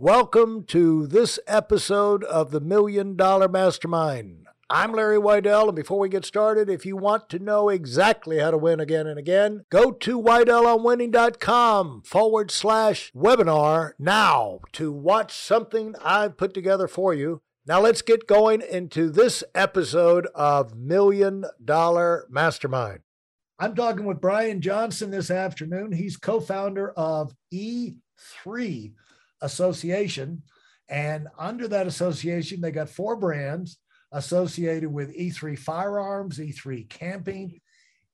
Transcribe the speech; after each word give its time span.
Welcome 0.00 0.62
to 0.66 1.08
this 1.08 1.40
episode 1.48 2.22
of 2.22 2.52
the 2.52 2.60
Million 2.60 3.16
Dollar 3.16 3.48
Mastermind. 3.48 4.46
I'm 4.70 4.92
Larry 4.92 5.18
Weidel, 5.18 5.66
and 5.66 5.74
before 5.74 5.98
we 5.98 6.08
get 6.08 6.24
started, 6.24 6.70
if 6.70 6.86
you 6.86 6.96
want 6.96 7.28
to 7.30 7.40
know 7.40 7.68
exactly 7.68 8.38
how 8.38 8.52
to 8.52 8.58
win 8.58 8.78
again 8.78 9.08
and 9.08 9.18
again, 9.18 9.64
go 9.70 9.90
to 9.90 10.22
WeidelOnWinning.com 10.22 12.02
forward 12.04 12.52
slash 12.52 13.10
webinar 13.12 13.94
now 13.98 14.60
to 14.74 14.92
watch 14.92 15.34
something 15.34 15.96
I've 16.00 16.36
put 16.36 16.54
together 16.54 16.86
for 16.86 17.12
you. 17.12 17.42
Now 17.66 17.80
let's 17.80 18.02
get 18.02 18.28
going 18.28 18.62
into 18.62 19.10
this 19.10 19.42
episode 19.52 20.28
of 20.32 20.76
Million 20.76 21.44
Dollar 21.64 22.28
Mastermind. 22.30 23.00
I'm 23.58 23.74
talking 23.74 24.04
with 24.04 24.20
Brian 24.20 24.60
Johnson 24.60 25.10
this 25.10 25.28
afternoon. 25.28 25.90
He's 25.90 26.16
co 26.16 26.38
founder 26.38 26.92
of 26.92 27.34
E3 27.52 28.92
Association. 29.40 30.42
And 30.88 31.28
under 31.38 31.68
that 31.68 31.86
association, 31.86 32.60
they 32.60 32.70
got 32.70 32.88
four 32.88 33.16
brands 33.16 33.78
associated 34.12 34.90
with 34.90 35.16
E3 35.16 35.58
Firearms, 35.58 36.38
E3 36.38 36.88
Camping, 36.88 37.60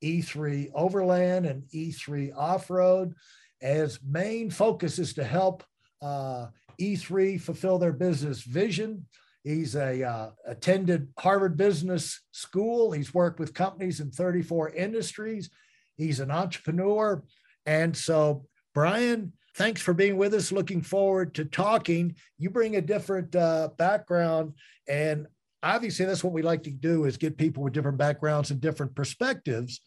E3 0.02 0.70
Overland, 0.74 1.46
and 1.46 1.62
E3 1.74 2.36
Off 2.36 2.68
Road. 2.70 3.14
As 3.62 4.00
main 4.02 4.50
focus 4.50 4.98
is 4.98 5.14
to 5.14 5.24
help 5.24 5.62
uh, 6.02 6.48
E3 6.80 7.40
fulfill 7.40 7.78
their 7.78 7.92
business 7.92 8.42
vision. 8.42 9.06
He's 9.44 9.76
a 9.76 10.02
uh, 10.02 10.30
attended 10.46 11.08
Harvard 11.18 11.56
Business 11.56 12.20
School. 12.32 12.92
He's 12.92 13.14
worked 13.14 13.38
with 13.38 13.54
companies 13.54 14.00
in 14.00 14.10
34 14.10 14.70
industries. 14.70 15.50
He's 15.96 16.18
an 16.20 16.30
entrepreneur, 16.30 17.22
and 17.66 17.96
so 17.96 18.46
Brian, 18.74 19.32
thanks 19.54 19.80
for 19.80 19.94
being 19.94 20.16
with 20.16 20.34
us. 20.34 20.52
Looking 20.52 20.82
forward 20.82 21.34
to 21.34 21.44
talking. 21.44 22.16
You 22.38 22.50
bring 22.50 22.76
a 22.76 22.80
different 22.80 23.34
uh, 23.34 23.70
background, 23.76 24.54
and 24.88 25.26
obviously 25.62 26.04
that's 26.06 26.24
what 26.24 26.32
we 26.32 26.42
like 26.42 26.62
to 26.64 26.70
do 26.70 27.04
is 27.04 27.16
get 27.16 27.38
people 27.38 27.62
with 27.62 27.72
different 27.72 27.98
backgrounds 27.98 28.50
and 28.50 28.60
different 28.60 28.94
perspectives 28.94 29.80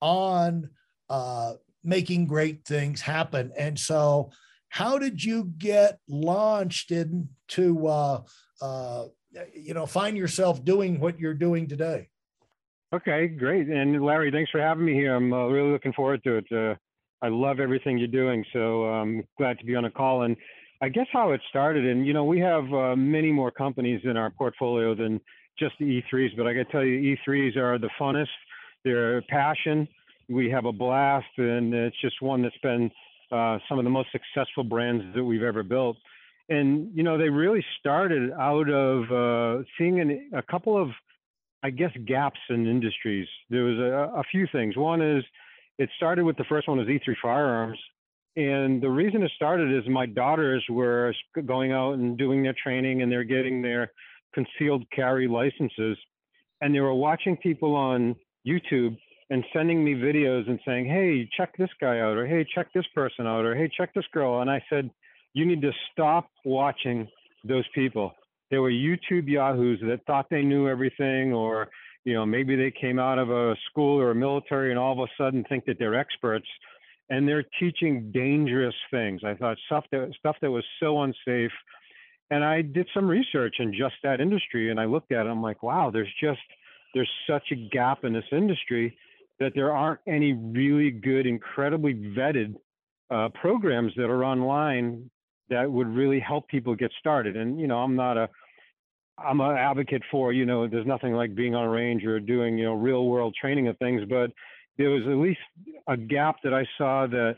on 0.00 0.70
uh, 1.10 1.54
making 1.84 2.26
great 2.26 2.64
things 2.64 3.00
happen. 3.00 3.52
And 3.56 3.78
so, 3.78 4.30
how 4.68 4.98
did 4.98 5.22
you 5.22 5.52
get 5.58 5.98
launched 6.08 6.92
into 6.92 7.86
uh, 7.86 8.22
uh, 8.60 9.04
you 9.54 9.74
know 9.74 9.86
find 9.86 10.16
yourself 10.16 10.64
doing 10.64 11.00
what 11.00 11.18
you're 11.18 11.34
doing 11.34 11.68
today? 11.68 12.08
Okay, 12.94 13.26
great. 13.26 13.68
And 13.68 14.04
Larry, 14.04 14.30
thanks 14.30 14.50
for 14.50 14.60
having 14.60 14.84
me 14.84 14.92
here. 14.92 15.14
I'm 15.14 15.32
uh, 15.32 15.46
really 15.46 15.70
looking 15.72 15.94
forward 15.94 16.22
to 16.24 16.36
it. 16.36 16.78
I 17.22 17.28
love 17.28 17.60
everything 17.60 17.98
you're 17.98 18.08
doing, 18.08 18.44
so 18.52 18.84
I'm 18.84 19.18
um, 19.20 19.24
glad 19.38 19.58
to 19.60 19.64
be 19.64 19.76
on 19.76 19.84
a 19.84 19.90
call. 19.90 20.22
And 20.22 20.36
I 20.82 20.88
guess 20.88 21.06
how 21.12 21.30
it 21.30 21.40
started, 21.48 21.86
and 21.86 22.04
you 22.04 22.12
know, 22.12 22.24
we 22.24 22.40
have 22.40 22.64
uh, 22.72 22.96
many 22.96 23.30
more 23.30 23.52
companies 23.52 24.00
in 24.04 24.16
our 24.16 24.30
portfolio 24.30 24.94
than 24.96 25.20
just 25.56 25.74
the 25.78 26.02
E3s, 26.02 26.36
but 26.36 26.48
I 26.48 26.54
got 26.54 26.66
to 26.66 26.72
tell 26.72 26.84
you, 26.84 27.16
E3s 27.26 27.56
are 27.56 27.78
the 27.78 27.90
funnest. 28.00 28.26
They're 28.84 29.22
passion. 29.22 29.86
We 30.28 30.50
have 30.50 30.64
a 30.64 30.72
blast, 30.72 31.26
and 31.36 31.72
it's 31.72 32.00
just 32.00 32.20
one 32.20 32.42
that's 32.42 32.58
been 32.62 32.90
uh, 33.30 33.58
some 33.68 33.78
of 33.78 33.84
the 33.84 33.90
most 33.90 34.08
successful 34.10 34.64
brands 34.64 35.04
that 35.14 35.22
we've 35.22 35.42
ever 35.44 35.62
built. 35.62 35.96
And 36.48 36.90
you 36.92 37.04
know, 37.04 37.16
they 37.16 37.28
really 37.28 37.64
started 37.78 38.32
out 38.32 38.68
of 38.68 39.12
uh, 39.12 39.62
seeing 39.78 40.00
an, 40.00 40.30
a 40.34 40.42
couple 40.42 40.80
of, 40.80 40.88
I 41.62 41.70
guess, 41.70 41.92
gaps 42.04 42.40
in 42.50 42.66
industries. 42.66 43.28
There 43.48 43.62
was 43.62 43.78
a, 43.78 44.18
a 44.18 44.24
few 44.24 44.48
things. 44.50 44.76
One 44.76 45.00
is 45.00 45.22
it 45.78 45.88
started 45.96 46.24
with 46.24 46.36
the 46.36 46.44
first 46.44 46.68
one 46.68 46.78
was 46.78 46.88
E3 46.88 47.14
Firearms, 47.22 47.78
and 48.36 48.82
the 48.82 48.88
reason 48.88 49.22
it 49.22 49.30
started 49.36 49.72
is 49.72 49.88
my 49.88 50.06
daughters 50.06 50.64
were 50.70 51.12
going 51.44 51.72
out 51.72 51.94
and 51.94 52.16
doing 52.16 52.42
their 52.42 52.54
training 52.62 53.02
and 53.02 53.12
they're 53.12 53.24
getting 53.24 53.60
their 53.60 53.92
concealed 54.34 54.84
carry 54.90 55.28
licenses. 55.28 55.98
And 56.62 56.74
they 56.74 56.80
were 56.80 56.94
watching 56.94 57.36
people 57.36 57.74
on 57.74 58.16
YouTube 58.46 58.96
and 59.28 59.44
sending 59.52 59.84
me 59.84 59.94
videos 59.94 60.48
and 60.48 60.58
saying, 60.64 60.86
hey, 60.86 61.28
check 61.36 61.54
this 61.58 61.68
guy 61.80 62.00
out, 62.00 62.16
or 62.16 62.26
hey, 62.26 62.46
check 62.54 62.68
this 62.74 62.86
person 62.94 63.26
out, 63.26 63.44
or 63.44 63.54
hey, 63.54 63.70
check 63.76 63.92
this 63.94 64.04
girl. 64.12 64.40
And 64.40 64.50
I 64.50 64.62
said, 64.70 64.90
you 65.34 65.44
need 65.44 65.62
to 65.62 65.72
stop 65.90 66.30
watching 66.44 67.08
those 67.44 67.64
people. 67.74 68.14
They 68.50 68.58
were 68.58 68.70
YouTube 68.70 69.28
yahoos 69.28 69.80
that 69.80 70.06
thought 70.06 70.26
they 70.30 70.42
knew 70.42 70.68
everything, 70.68 71.32
or 71.32 71.68
you 72.04 72.14
know 72.14 72.26
maybe 72.26 72.56
they 72.56 72.70
came 72.70 72.98
out 72.98 73.18
of 73.18 73.30
a 73.30 73.56
school 73.70 74.00
or 74.00 74.10
a 74.10 74.14
military 74.14 74.70
and 74.70 74.78
all 74.78 74.92
of 74.92 74.98
a 74.98 75.10
sudden 75.16 75.44
think 75.48 75.64
that 75.66 75.78
they're 75.78 75.94
experts 75.94 76.46
and 77.12 77.28
they're 77.28 77.44
teaching 77.60 78.10
dangerous 78.12 78.74
things. 78.90 79.20
I 79.24 79.34
thought 79.34 79.58
stuff 79.66 79.84
that 79.92 80.12
stuff 80.18 80.36
that 80.40 80.50
was 80.50 80.64
so 80.80 81.02
unsafe. 81.02 81.52
And 82.30 82.42
I 82.42 82.62
did 82.62 82.88
some 82.94 83.06
research 83.06 83.56
in 83.58 83.72
just 83.74 83.96
that 84.02 84.18
industry, 84.20 84.70
and 84.70 84.80
I 84.80 84.86
looked 84.86 85.12
at 85.12 85.26
it. 85.26 85.28
I'm 85.28 85.42
like, 85.42 85.62
wow, 85.62 85.90
there's 85.90 86.12
just 86.18 86.40
there's 86.94 87.10
such 87.28 87.52
a 87.52 87.56
gap 87.56 88.04
in 88.04 88.14
this 88.14 88.24
industry 88.32 88.96
that 89.40 89.52
there 89.54 89.72
aren't 89.72 90.00
any 90.06 90.32
really 90.32 90.90
good, 90.90 91.26
incredibly 91.26 91.94
vetted 91.94 92.54
uh, 93.10 93.28
programs 93.34 93.92
that 93.96 94.08
are 94.08 94.24
online 94.24 95.10
that 95.50 95.70
would 95.70 95.88
really 95.88 96.20
help 96.20 96.48
people 96.48 96.74
get 96.74 96.90
started. 96.98 97.36
And 97.36 97.60
you 97.60 97.66
know, 97.66 97.78
I'm 97.78 97.96
not 97.96 98.16
a 98.16 98.30
I'm 99.24 99.40
an 99.40 99.56
advocate 99.56 100.02
for, 100.10 100.32
you 100.32 100.46
know, 100.46 100.66
there's 100.66 100.86
nothing 100.86 101.14
like 101.14 101.34
being 101.34 101.54
on 101.54 101.64
a 101.64 101.70
range 101.70 102.04
or 102.04 102.20
doing, 102.20 102.58
you 102.58 102.64
know, 102.64 102.74
real 102.74 103.06
world 103.06 103.34
training 103.40 103.68
of 103.68 103.78
things, 103.78 104.02
but 104.08 104.30
there 104.78 104.90
was 104.90 105.02
at 105.02 105.16
least 105.16 105.40
a 105.88 105.96
gap 105.96 106.36
that 106.44 106.54
I 106.54 106.66
saw 106.78 107.06
that 107.06 107.36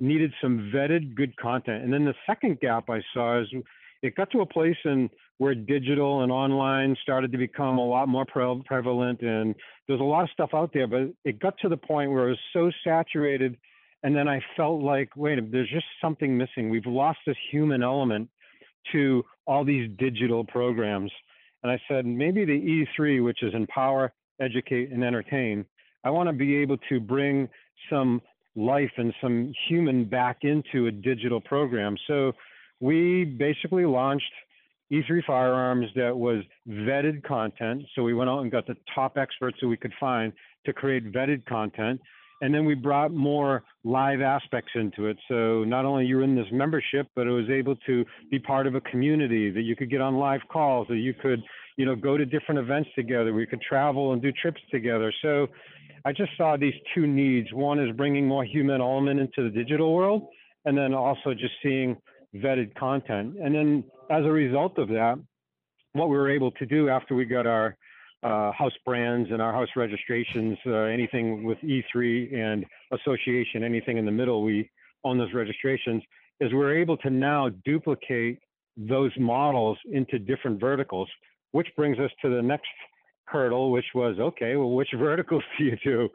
needed 0.00 0.32
some 0.40 0.70
vetted 0.74 1.14
good 1.14 1.36
content. 1.36 1.84
And 1.84 1.92
then 1.92 2.04
the 2.04 2.14
second 2.26 2.60
gap 2.60 2.90
I 2.90 3.00
saw 3.12 3.40
is 3.40 3.48
it 4.02 4.14
got 4.16 4.30
to 4.32 4.40
a 4.40 4.46
place 4.46 4.76
in 4.84 5.08
where 5.38 5.54
digital 5.54 6.22
and 6.22 6.30
online 6.30 6.96
started 7.02 7.32
to 7.32 7.38
become 7.38 7.78
a 7.78 7.84
lot 7.84 8.08
more 8.08 8.24
pre- 8.24 8.62
prevalent 8.66 9.20
and 9.22 9.54
there's 9.88 10.00
a 10.00 10.04
lot 10.04 10.24
of 10.24 10.30
stuff 10.30 10.50
out 10.54 10.72
there, 10.72 10.86
but 10.86 11.12
it 11.24 11.40
got 11.40 11.58
to 11.58 11.68
the 11.68 11.76
point 11.76 12.10
where 12.10 12.28
it 12.28 12.30
was 12.30 12.38
so 12.52 12.70
saturated. 12.84 13.56
And 14.02 14.14
then 14.14 14.28
I 14.28 14.40
felt 14.56 14.82
like, 14.82 15.10
wait, 15.16 15.50
there's 15.50 15.70
just 15.70 15.86
something 16.00 16.36
missing. 16.36 16.68
We've 16.70 16.86
lost 16.86 17.18
this 17.26 17.36
human 17.50 17.82
element 17.82 18.28
to 18.92 19.24
all 19.46 19.64
these 19.64 19.90
digital 19.98 20.44
programs. 20.44 21.10
And 21.64 21.72
I 21.72 21.80
said, 21.88 22.04
maybe 22.04 22.44
the 22.44 22.84
E3, 23.00 23.24
which 23.24 23.42
is 23.42 23.54
empower, 23.54 24.12
educate, 24.38 24.92
and 24.92 25.02
entertain, 25.02 25.64
I 26.04 26.10
want 26.10 26.28
to 26.28 26.34
be 26.34 26.56
able 26.56 26.76
to 26.90 27.00
bring 27.00 27.48
some 27.90 28.20
life 28.54 28.90
and 28.98 29.14
some 29.20 29.52
human 29.66 30.04
back 30.04 30.38
into 30.42 30.86
a 30.86 30.92
digital 30.92 31.40
program. 31.40 31.96
So 32.06 32.32
we 32.80 33.24
basically 33.24 33.86
launched 33.86 34.30
E3 34.92 35.24
Firearms 35.26 35.86
that 35.96 36.14
was 36.14 36.44
vetted 36.68 37.24
content. 37.24 37.82
So 37.94 38.02
we 38.02 38.12
went 38.12 38.28
out 38.28 38.40
and 38.40 38.52
got 38.52 38.66
the 38.66 38.76
top 38.94 39.16
experts 39.16 39.56
that 39.62 39.68
we 39.68 39.78
could 39.78 39.94
find 39.98 40.34
to 40.66 40.72
create 40.74 41.10
vetted 41.12 41.46
content. 41.46 41.98
And 42.44 42.54
then 42.54 42.66
we 42.66 42.74
brought 42.74 43.10
more 43.10 43.64
live 43.84 44.20
aspects 44.20 44.72
into 44.74 45.06
it. 45.06 45.16
So 45.28 45.64
not 45.64 45.86
only 45.86 46.04
you're 46.04 46.22
in 46.22 46.36
this 46.36 46.44
membership, 46.52 47.06
but 47.16 47.26
it 47.26 47.30
was 47.30 47.48
able 47.48 47.74
to 47.86 48.04
be 48.30 48.38
part 48.38 48.66
of 48.66 48.74
a 48.74 48.82
community 48.82 49.50
that 49.50 49.62
you 49.62 49.74
could 49.74 49.88
get 49.88 50.02
on 50.02 50.16
live 50.16 50.42
calls, 50.52 50.86
that 50.88 50.98
you 50.98 51.14
could, 51.14 51.42
you 51.78 51.86
know, 51.86 51.96
go 51.96 52.18
to 52.18 52.26
different 52.26 52.58
events 52.58 52.90
together. 52.94 53.32
We 53.32 53.46
could 53.46 53.62
travel 53.62 54.12
and 54.12 54.20
do 54.20 54.30
trips 54.30 54.60
together. 54.70 55.10
So 55.22 55.46
I 56.04 56.12
just 56.12 56.32
saw 56.36 56.58
these 56.58 56.74
two 56.94 57.06
needs. 57.06 57.50
One 57.54 57.78
is 57.78 57.96
bringing 57.96 58.28
more 58.28 58.44
human 58.44 58.82
element 58.82 59.20
into 59.20 59.48
the 59.48 59.50
digital 59.50 59.94
world, 59.94 60.28
and 60.66 60.76
then 60.76 60.92
also 60.92 61.32
just 61.32 61.54
seeing 61.62 61.96
vetted 62.36 62.74
content. 62.74 63.36
And 63.42 63.54
then 63.54 63.84
as 64.10 64.22
a 64.26 64.30
result 64.30 64.76
of 64.76 64.88
that, 64.88 65.14
what 65.94 66.10
we 66.10 66.16
were 66.18 66.30
able 66.30 66.50
to 66.50 66.66
do 66.66 66.90
after 66.90 67.14
we 67.14 67.24
got 67.24 67.46
our 67.46 67.74
uh, 68.24 68.50
house 68.52 68.72
brands 68.86 69.30
and 69.30 69.42
our 69.42 69.52
house 69.52 69.68
registrations, 69.76 70.56
uh, 70.66 70.72
anything 70.72 71.44
with 71.44 71.58
E3 71.58 72.34
and 72.34 72.64
association, 72.92 73.62
anything 73.62 73.98
in 73.98 74.06
the 74.06 74.10
middle, 74.10 74.42
we 74.42 74.70
own 75.04 75.18
those 75.18 75.34
registrations, 75.34 76.02
is 76.40 76.52
we're 76.52 76.76
able 76.76 76.96
to 76.96 77.10
now 77.10 77.50
duplicate 77.64 78.38
those 78.76 79.12
models 79.18 79.78
into 79.92 80.18
different 80.18 80.58
verticals, 80.58 81.08
which 81.52 81.68
brings 81.76 81.98
us 81.98 82.10
to 82.22 82.34
the 82.34 82.40
next 82.40 82.66
hurdle, 83.26 83.70
which 83.70 83.84
was 83.94 84.18
okay, 84.18 84.56
well, 84.56 84.70
which 84.70 84.88
verticals 84.98 85.42
do 85.58 85.64
you 85.64 85.76
do? 85.84 86.08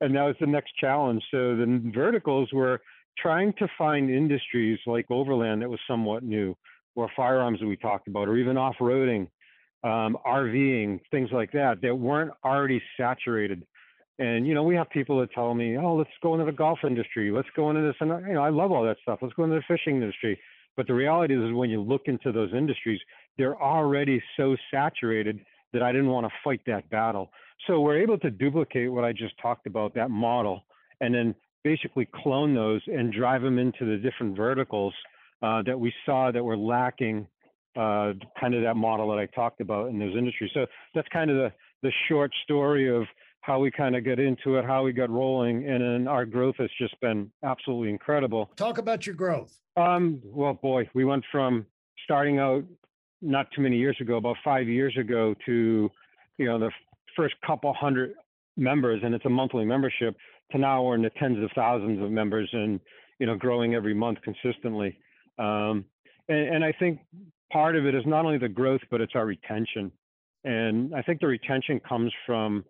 And 0.00 0.14
that 0.14 0.22
was 0.22 0.36
the 0.40 0.46
next 0.46 0.72
challenge. 0.76 1.22
So 1.30 1.56
the 1.56 1.90
verticals 1.92 2.48
were 2.52 2.80
trying 3.18 3.52
to 3.54 3.66
find 3.76 4.08
industries 4.08 4.78
like 4.86 5.06
overland 5.10 5.62
that 5.62 5.70
was 5.70 5.80
somewhat 5.88 6.22
new, 6.22 6.56
or 6.94 7.10
firearms 7.16 7.60
that 7.60 7.66
we 7.66 7.76
talked 7.76 8.06
about, 8.06 8.28
or 8.28 8.36
even 8.36 8.56
off 8.56 8.76
roading, 8.80 9.26
um, 9.84 10.16
RVing, 10.26 11.00
things 11.10 11.30
like 11.32 11.52
that, 11.52 11.80
that 11.82 11.94
weren't 11.94 12.32
already 12.44 12.82
saturated. 12.96 13.66
And 14.18 14.46
you 14.46 14.54
know, 14.54 14.62
we 14.62 14.74
have 14.76 14.88
people 14.90 15.20
that 15.20 15.30
tell 15.32 15.54
me, 15.54 15.76
"Oh, 15.76 15.94
let's 15.94 16.10
go 16.22 16.34
into 16.34 16.46
the 16.46 16.56
golf 16.56 16.78
industry. 16.84 17.30
Let's 17.30 17.48
go 17.54 17.70
into 17.70 17.82
this." 17.82 17.96
And 18.00 18.10
you 18.26 18.34
know, 18.34 18.42
I 18.42 18.50
love 18.50 18.72
all 18.72 18.84
that 18.84 18.96
stuff. 19.02 19.18
Let's 19.20 19.34
go 19.34 19.44
into 19.44 19.56
the 19.56 19.62
fishing 19.68 19.96
industry. 19.96 20.38
But 20.76 20.86
the 20.86 20.94
reality 20.94 21.34
is, 21.34 21.42
is 21.42 21.52
when 21.52 21.70
you 21.70 21.80
look 21.80 22.02
into 22.06 22.32
those 22.32 22.52
industries, 22.54 23.00
they're 23.38 23.60
already 23.60 24.22
so 24.36 24.56
saturated 24.70 25.40
that 25.72 25.82
I 25.82 25.92
didn't 25.92 26.08
want 26.08 26.26
to 26.26 26.32
fight 26.44 26.60
that 26.66 26.88
battle. 26.90 27.30
So 27.66 27.80
we're 27.80 28.00
able 28.00 28.18
to 28.18 28.30
duplicate 28.30 28.92
what 28.92 29.04
I 29.04 29.12
just 29.12 29.34
talked 29.40 29.66
about, 29.66 29.94
that 29.94 30.10
model, 30.10 30.64
and 31.00 31.14
then 31.14 31.34
basically 31.64 32.08
clone 32.14 32.54
those 32.54 32.80
and 32.86 33.12
drive 33.12 33.42
them 33.42 33.58
into 33.58 33.84
the 33.84 33.96
different 33.96 34.36
verticals 34.36 34.94
uh, 35.42 35.62
that 35.62 35.78
we 35.78 35.92
saw 36.04 36.30
that 36.30 36.44
were 36.44 36.56
lacking 36.56 37.26
uh, 37.76 38.12
kind 38.40 38.54
of 38.54 38.62
that 38.62 38.76
model 38.76 39.08
that 39.10 39.18
I 39.18 39.26
talked 39.26 39.60
about 39.60 39.90
in 39.90 39.98
those 39.98 40.16
industries. 40.16 40.50
So 40.54 40.66
that's 40.94 41.08
kind 41.08 41.30
of 41.30 41.36
the, 41.36 41.52
the 41.82 41.92
short 42.08 42.32
story 42.44 42.94
of 42.94 43.04
how 43.46 43.60
we 43.60 43.70
kind 43.70 43.94
of 43.94 44.04
get 44.04 44.18
into 44.18 44.56
it, 44.56 44.64
how 44.64 44.82
we 44.82 44.92
got 44.92 45.08
rolling, 45.08 45.68
and 45.68 45.80
then 45.80 46.08
our 46.08 46.26
growth 46.26 46.56
has 46.58 46.70
just 46.80 46.98
been 47.00 47.30
absolutely 47.44 47.90
incredible. 47.90 48.50
Talk 48.56 48.78
about 48.78 49.06
your 49.06 49.14
growth. 49.14 49.56
Um, 49.76 50.20
well, 50.24 50.54
boy, 50.54 50.88
we 50.94 51.04
went 51.04 51.24
from 51.30 51.64
starting 52.02 52.40
out 52.40 52.64
not 53.22 53.46
too 53.54 53.62
many 53.62 53.76
years 53.76 53.96
ago, 54.00 54.16
about 54.16 54.36
five 54.44 54.68
years 54.68 54.96
ago, 54.98 55.34
to 55.46 55.88
you 56.38 56.46
know 56.46 56.58
the 56.58 56.70
first 57.14 57.34
couple 57.46 57.72
hundred 57.72 58.14
members, 58.56 59.00
and 59.04 59.14
it's 59.14 59.24
a 59.26 59.30
monthly 59.30 59.64
membership, 59.64 60.16
to 60.50 60.58
now 60.58 60.82
we're 60.82 60.96
in 60.96 61.02
the 61.02 61.10
tens 61.10 61.42
of 61.42 61.50
thousands 61.54 62.02
of 62.02 62.10
members, 62.10 62.48
and 62.52 62.80
you 63.20 63.26
know 63.26 63.36
growing 63.36 63.74
every 63.74 63.94
month 63.94 64.18
consistently. 64.22 64.98
Um, 65.38 65.84
and, 66.28 66.56
and 66.56 66.64
I 66.64 66.72
think 66.72 66.98
part 67.52 67.76
of 67.76 67.86
it 67.86 67.94
is 67.94 68.04
not 68.06 68.24
only 68.24 68.38
the 68.38 68.48
growth, 68.48 68.80
but 68.90 69.00
it's 69.00 69.14
our 69.14 69.26
retention. 69.26 69.90
And 70.44 70.94
I 70.94 71.02
think 71.02 71.20
the 71.20 71.26
retention 71.26 71.80
comes 71.80 72.12
from 72.24 72.64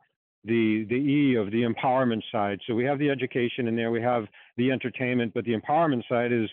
the 0.44 0.87
the 0.88 0.94
E 0.94 1.34
of 1.34 1.50
the 1.50 1.62
empowerment 1.62 2.23
side. 2.31 2.61
So 2.67 2.75
we 2.75 2.84
have 2.84 2.99
the 2.99 3.11
education 3.11 3.69
in 3.69 3.76
there, 3.76 3.90
we 3.90 4.02
have 4.02 4.25
the 4.56 4.70
entertainment, 4.70 5.32
but 5.34 5.44
the 5.44 5.55
empowerment 5.55 6.02
side 6.08 6.32
is 6.32 6.49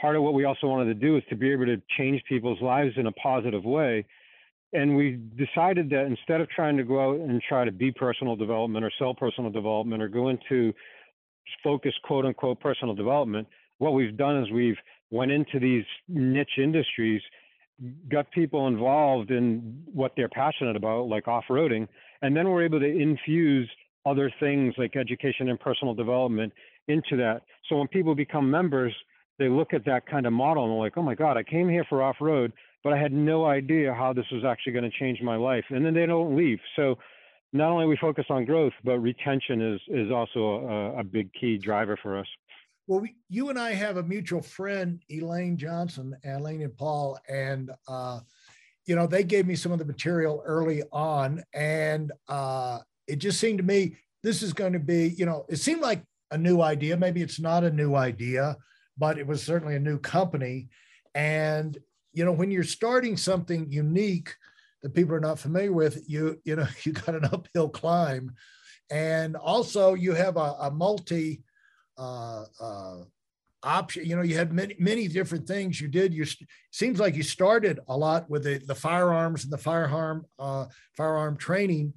part 0.00 0.16
of 0.16 0.22
what 0.22 0.34
we 0.34 0.44
also 0.44 0.66
wanted 0.66 0.86
to 0.86 0.94
do 0.94 1.16
is 1.16 1.22
to 1.30 1.36
be 1.36 1.50
able 1.50 1.66
to 1.66 1.80
change 1.96 2.22
people's 2.28 2.60
lives 2.60 2.94
in 2.96 3.06
a 3.06 3.12
positive 3.12 3.64
way. 3.64 4.04
And 4.72 4.96
we 4.96 5.18
decided 5.36 5.90
that 5.90 6.06
instead 6.06 6.40
of 6.40 6.48
trying 6.48 6.76
to 6.78 6.84
go 6.84 7.10
out 7.10 7.20
and 7.20 7.42
try 7.46 7.64
to 7.64 7.72
be 7.72 7.92
personal 7.92 8.36
development 8.36 8.84
or 8.84 8.90
sell 8.98 9.14
personal 9.14 9.50
development 9.50 10.02
or 10.02 10.08
go 10.08 10.28
into 10.28 10.72
focus 11.62 11.92
quote 12.04 12.24
unquote 12.24 12.60
personal 12.60 12.94
development, 12.94 13.46
what 13.78 13.92
we've 13.94 14.16
done 14.16 14.42
is 14.42 14.50
we've 14.50 14.78
went 15.10 15.30
into 15.30 15.60
these 15.60 15.84
niche 16.08 16.58
industries, 16.58 17.20
got 18.10 18.30
people 18.30 18.68
involved 18.68 19.30
in 19.30 19.82
what 19.92 20.12
they're 20.16 20.28
passionate 20.28 20.76
about, 20.76 21.08
like 21.08 21.28
off-roading, 21.28 21.88
and 22.22 22.36
then 22.36 22.48
we're 22.48 22.64
able 22.64 22.80
to 22.80 22.86
infuse 22.86 23.68
other 24.04 24.32
things 24.40 24.74
like 24.78 24.96
education 24.96 25.48
and 25.48 25.58
personal 25.60 25.94
development 25.94 26.52
into 26.88 27.16
that. 27.16 27.42
So 27.68 27.76
when 27.76 27.88
people 27.88 28.14
become 28.14 28.50
members, 28.50 28.94
they 29.38 29.48
look 29.48 29.72
at 29.72 29.84
that 29.86 30.06
kind 30.06 30.26
of 30.26 30.32
model 30.32 30.64
and 30.64 30.72
they're 30.72 30.78
like, 30.78 30.96
oh 30.96 31.02
my 31.02 31.14
God, 31.14 31.36
I 31.36 31.42
came 31.42 31.68
here 31.68 31.84
for 31.88 32.02
off 32.02 32.16
road, 32.20 32.52
but 32.84 32.92
I 32.92 32.98
had 32.98 33.12
no 33.12 33.46
idea 33.46 33.94
how 33.94 34.12
this 34.12 34.26
was 34.32 34.44
actually 34.44 34.72
going 34.72 34.90
to 34.90 34.98
change 34.98 35.20
my 35.22 35.36
life. 35.36 35.64
And 35.70 35.84
then 35.84 35.94
they 35.94 36.06
don't 36.06 36.36
leave. 36.36 36.58
So 36.76 36.98
not 37.52 37.70
only 37.70 37.86
we 37.86 37.96
focus 37.96 38.24
on 38.30 38.44
growth, 38.44 38.72
but 38.84 38.98
retention 38.98 39.60
is 39.74 39.80
is 39.88 40.10
also 40.10 40.66
a, 40.66 41.00
a 41.00 41.04
big 41.04 41.32
key 41.38 41.58
driver 41.58 41.98
for 42.02 42.18
us. 42.18 42.26
Well, 42.86 43.00
we, 43.00 43.14
you 43.28 43.48
and 43.48 43.58
I 43.58 43.74
have 43.74 43.96
a 43.96 44.02
mutual 44.02 44.42
friend, 44.42 45.00
Elaine 45.08 45.56
Johnson, 45.56 46.16
Elaine 46.24 46.62
and 46.62 46.76
Paul, 46.76 47.18
and 47.28 47.70
uh, 47.86 48.20
you 48.86 48.96
know 48.96 49.06
they 49.06 49.22
gave 49.22 49.46
me 49.46 49.54
some 49.54 49.70
of 49.70 49.78
the 49.78 49.84
material 49.84 50.42
early 50.44 50.82
on, 50.90 51.42
and 51.54 52.10
uh, 52.28 52.80
it 53.06 53.16
just 53.16 53.38
seemed 53.38 53.58
to 53.58 53.64
me 53.64 53.96
this 54.22 54.42
is 54.42 54.52
going 54.52 54.72
to 54.72 54.80
be, 54.80 55.08
you 55.16 55.26
know, 55.26 55.46
it 55.48 55.56
seemed 55.56 55.80
like 55.80 56.02
a 56.30 56.38
new 56.38 56.60
idea. 56.60 56.96
Maybe 56.96 57.22
it's 57.22 57.40
not 57.40 57.64
a 57.64 57.70
new 57.70 57.94
idea, 57.94 58.56
but 58.96 59.18
it 59.18 59.26
was 59.26 59.42
certainly 59.42 59.76
a 59.76 59.80
new 59.80 59.98
company. 59.98 60.68
And 61.14 61.78
you 62.12 62.24
know, 62.24 62.32
when 62.32 62.50
you're 62.50 62.64
starting 62.64 63.16
something 63.16 63.70
unique 63.70 64.34
that 64.82 64.94
people 64.94 65.14
are 65.14 65.20
not 65.20 65.38
familiar 65.38 65.72
with, 65.72 66.02
you 66.08 66.40
you 66.44 66.56
know, 66.56 66.66
you 66.82 66.92
got 66.92 67.14
an 67.14 67.26
uphill 67.26 67.68
climb, 67.68 68.32
and 68.90 69.36
also 69.36 69.94
you 69.94 70.14
have 70.14 70.36
a, 70.36 70.56
a 70.60 70.70
multi 70.72 71.44
uh, 71.98 72.44
uh, 72.60 72.96
option. 73.62 74.04
You 74.04 74.16
know, 74.16 74.22
you 74.22 74.36
had 74.36 74.52
many 74.52 74.74
many 74.78 75.08
different 75.08 75.46
things 75.46 75.80
you 75.80 75.88
did. 75.88 76.12
You 76.14 76.24
seems 76.70 76.98
like 76.98 77.14
you 77.14 77.22
started 77.22 77.80
a 77.88 77.96
lot 77.96 78.28
with 78.28 78.44
the 78.44 78.58
the 78.58 78.74
firearms 78.74 79.44
and 79.44 79.52
the 79.52 79.58
firearm 79.58 80.26
uh, 80.38 80.66
firearm 80.96 81.36
training. 81.36 81.94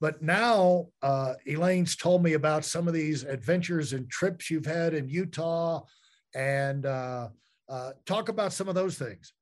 But 0.00 0.22
now 0.22 0.86
uh, 1.02 1.34
Elaine's 1.46 1.96
told 1.96 2.22
me 2.22 2.34
about 2.34 2.64
some 2.64 2.86
of 2.86 2.94
these 2.94 3.24
adventures 3.24 3.92
and 3.92 4.08
trips 4.08 4.48
you've 4.48 4.66
had 4.66 4.94
in 4.94 5.08
Utah 5.08 5.82
and 6.34 6.86
uh, 6.86 7.28
uh, 7.68 7.90
talk 8.06 8.28
about 8.28 8.52
some 8.52 8.68
of 8.68 8.76
those 8.76 8.96
things. 8.96 9.32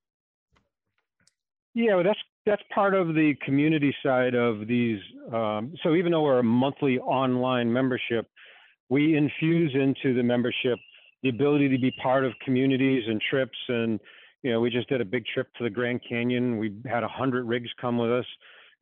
Yeah, 1.75 1.97
well, 1.97 2.05
that's 2.05 2.19
that's 2.47 2.63
part 2.75 2.95
of 2.95 3.09
the 3.09 3.35
community 3.45 3.95
side 4.03 4.35
of 4.35 4.67
these. 4.67 5.01
Um, 5.33 5.75
so 5.83 5.95
even 5.95 6.13
though 6.13 6.23
we're 6.23 6.39
a 6.39 6.45
monthly 6.45 6.99
online 7.01 7.71
membership, 7.71 8.29
we 8.89 9.17
infuse 9.17 9.75
into 9.75 10.15
the 10.15 10.23
membership 10.23 10.79
the 11.23 11.29
ability 11.29 11.69
to 11.69 11.79
be 11.79 11.91
part 12.03 12.25
of 12.25 12.33
communities 12.45 13.05
and 13.07 13.21
trips. 13.31 13.57
And 13.69 13.99
you 14.43 14.53
know, 14.53 14.61
we 14.61 14.71
just 14.71 14.89
did 14.89 15.01
a 15.01 15.05
big 15.05 15.25
trip 15.33 15.49
to 15.59 15.65
the 15.65 15.71
Grand 15.71 16.01
Canyon. 16.09 16.59
We 16.59 16.75
had 16.85 17.03
a 17.03 17.09
hundred 17.09 17.47
rigs 17.47 17.71
come 17.81 17.99
with 17.99 18.11
us. 18.13 18.27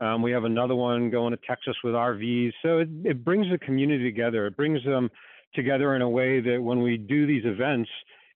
Um, 0.01 0.23
we 0.23 0.33
have 0.33 0.45
another 0.45 0.75
one 0.75 1.09
going 1.11 1.31
to 1.31 1.39
Texas 1.47 1.77
with 1.85 1.95
RVs. 1.95 2.53
So 2.63 2.79
it, 2.79 2.89
it 3.05 3.25
brings 3.25 3.47
the 3.51 3.59
community 3.59 4.05
together. 4.05 4.47
It 4.47 4.57
brings 4.57 4.85
them 4.85 5.09
together 5.55 5.95
in 5.95 6.03
a 6.03 6.09
way 6.09 6.41
that 6.41 6.61
when 6.61 6.83
we 6.83 6.97
do 6.97 7.27
these 7.27 7.45
events, 7.45 7.89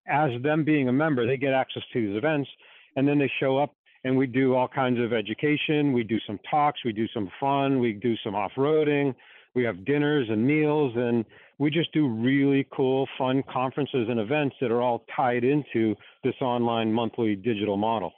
as 0.09 0.31
them 0.43 0.65
being 0.65 0.89
a 0.89 0.93
member, 0.93 1.27
they 1.27 1.37
get 1.37 1.53
access 1.53 1.83
to 1.93 2.07
these 2.07 2.17
events, 2.17 2.49
and 2.97 3.07
then 3.07 3.19
they 3.19 3.31
show 3.41 3.59
up 3.59 3.75
and 4.05 4.17
we 4.17 4.27
do 4.27 4.55
all 4.55 4.69
kinds 4.69 5.01
of 5.01 5.13
education. 5.13 5.93
We 5.93 6.05
do 6.05 6.19
some 6.27 6.39
talks, 6.49 6.85
we 6.85 6.93
do 6.93 7.09
some 7.13 7.31
fun, 7.41 7.81
we 7.81 7.93
do 7.93 8.15
some 8.25 8.35
off-roading, 8.35 9.15
we 9.55 9.65
have 9.65 9.85
dinners 9.85 10.29
and 10.31 10.47
meals, 10.47 10.93
and 10.97 11.25
we 11.59 11.71
just 11.71 11.93
do 11.93 12.07
really 12.07 12.67
cool, 12.73 13.09
fun 13.17 13.43
conferences 13.53 14.07
and 14.09 14.21
events 14.21 14.57
that 14.61 14.71
are 14.71 14.81
all 14.81 15.05
tied 15.15 15.45
into 15.45 15.95
this 16.23 16.35
online 16.41 16.93
monthly 16.93 17.35
digital 17.35 17.77
model. 17.77 18.13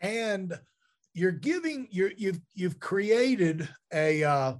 And 0.00 0.58
you're 1.14 1.32
giving 1.32 1.88
you're 1.90 2.12
you've 2.16 2.40
you've 2.54 2.80
created 2.80 3.68
a 3.92 4.24
uh, 4.24 4.54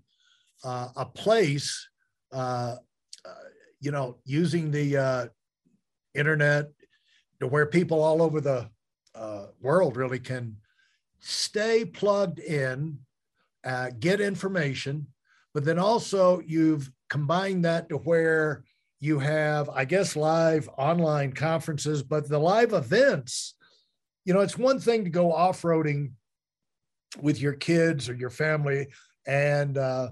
uh, 0.62 0.88
a 0.96 1.06
place 1.06 1.88
uh, 2.32 2.76
you 3.82 3.90
know, 3.90 4.16
using 4.24 4.70
the 4.70 4.96
uh, 4.96 5.26
internet 6.14 6.70
to 7.40 7.48
where 7.48 7.66
people 7.66 8.00
all 8.00 8.22
over 8.22 8.40
the 8.40 8.70
uh, 9.14 9.46
world 9.60 9.96
really 9.96 10.20
can 10.20 10.56
stay 11.18 11.84
plugged 11.84 12.38
in, 12.38 12.96
uh, 13.64 13.90
get 13.98 14.20
information, 14.20 15.06
but 15.52 15.64
then 15.64 15.80
also 15.80 16.40
you've 16.46 16.90
combined 17.12 17.66
that 17.66 17.90
to 17.90 17.98
where 17.98 18.64
you 18.98 19.18
have, 19.18 19.68
I 19.68 19.84
guess, 19.84 20.16
live 20.16 20.66
online 20.78 21.34
conferences, 21.34 22.02
but 22.02 22.26
the 22.26 22.38
live 22.38 22.72
events, 22.72 23.54
you 24.24 24.32
know, 24.32 24.40
it's 24.40 24.56
one 24.56 24.80
thing 24.80 25.04
to 25.04 25.10
go 25.10 25.30
off 25.30 25.60
roading 25.60 26.12
with 27.20 27.38
your 27.38 27.52
kids 27.52 28.08
or 28.08 28.14
your 28.14 28.30
family 28.30 28.86
and 29.26 29.76
uh, 29.76 30.08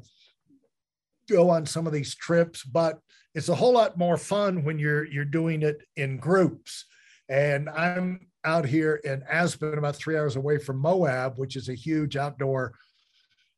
go 1.27 1.49
on 1.49 1.65
some 1.65 1.87
of 1.87 1.95
these 1.95 2.15
trips, 2.15 2.65
but 2.65 2.99
it's 3.35 3.49
a 3.49 3.55
whole 3.55 3.73
lot 3.73 3.97
more 3.97 4.19
fun 4.19 4.63
when 4.63 4.79
you're 4.79 5.07
you're 5.07 5.25
doing 5.25 5.63
it 5.63 5.79
in 5.97 6.19
groups. 6.19 6.85
And 7.31 7.71
I'm 7.71 8.29
out 8.45 8.67
here 8.67 8.97
in 9.05 9.23
Aspen, 9.27 9.79
about 9.79 9.97
three 9.97 10.19
hours 10.19 10.37
away 10.37 10.59
from 10.59 10.77
Moab, 10.77 11.39
which 11.39 11.57
is 11.57 11.71
a 11.71 11.75
huge 11.75 12.19
outdoor 12.19 12.75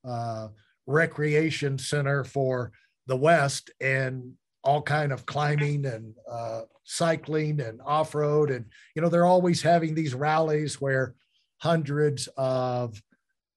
uh, 0.04 0.46
recreation 0.86 1.76
center 1.76 2.22
for 2.22 2.70
the 3.06 3.16
West, 3.16 3.70
and 3.80 4.32
all 4.64 4.82
kind 4.82 5.12
of 5.12 5.26
climbing 5.26 5.86
and 5.86 6.14
uh, 6.30 6.62
cycling 6.84 7.60
and 7.60 7.80
off-road. 7.84 8.50
And 8.50 8.66
you 8.94 9.02
know, 9.02 9.08
they're 9.08 9.26
always 9.26 9.62
having 9.62 9.94
these 9.94 10.14
rallies 10.14 10.80
where 10.80 11.14
hundreds 11.58 12.28
of 12.36 13.00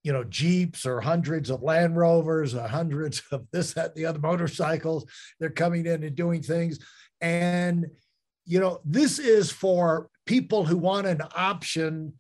you 0.04 0.14
know 0.14 0.24
jeeps 0.24 0.86
or 0.86 1.02
hundreds 1.02 1.50
of 1.50 1.64
land 1.64 1.98
rovers 1.98 2.54
or 2.54 2.68
hundreds 2.68 3.24
of 3.32 3.48
this 3.52 3.74
that 3.74 3.96
the 3.96 4.06
other 4.06 4.20
motorcycles 4.20 5.06
they're 5.40 5.50
coming 5.50 5.88
in 5.88 6.04
and 6.04 6.16
doing 6.16 6.44
things 6.44 6.78
and 7.22 7.88
you 8.46 8.60
know 8.60 8.80
this 8.86 9.18
is 9.18 9.52
for 9.52 10.10
people 10.28 10.64
who 10.64 10.78
want 10.78 11.08
an 11.08 11.22
option 11.36 12.14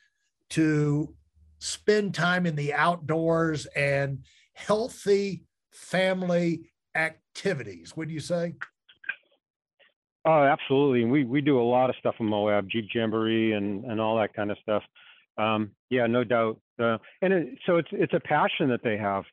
to 0.49 1.13
spend 1.59 2.15
time 2.15 2.47
in 2.47 2.55
the 2.55 2.73
outdoors 2.73 3.67
and 3.75 4.23
healthy 4.53 5.43
family 5.71 6.71
activities 6.95 7.95
would 7.95 8.09
you 8.09 8.19
say 8.19 8.53
oh 10.25 10.43
absolutely 10.43 11.05
we 11.05 11.23
we 11.25 11.41
do 11.41 11.59
a 11.59 11.63
lot 11.63 11.89
of 11.89 11.95
stuff 11.97 12.15
in 12.19 12.25
moab 12.25 12.67
jeep 12.69 12.87
jamboree 12.93 13.53
and 13.53 13.83
and 13.85 13.99
all 13.99 14.17
that 14.17 14.33
kind 14.33 14.51
of 14.51 14.57
stuff 14.59 14.83
um, 15.37 15.71
yeah, 15.89 16.07
no 16.07 16.23
doubt. 16.23 16.59
Uh, 16.81 16.97
and 17.21 17.33
it, 17.33 17.59
so 17.65 17.77
it's 17.77 17.89
it's 17.91 18.13
a 18.13 18.19
passion 18.19 18.69
that 18.69 18.83
they 18.83 18.97
have. 18.97 19.23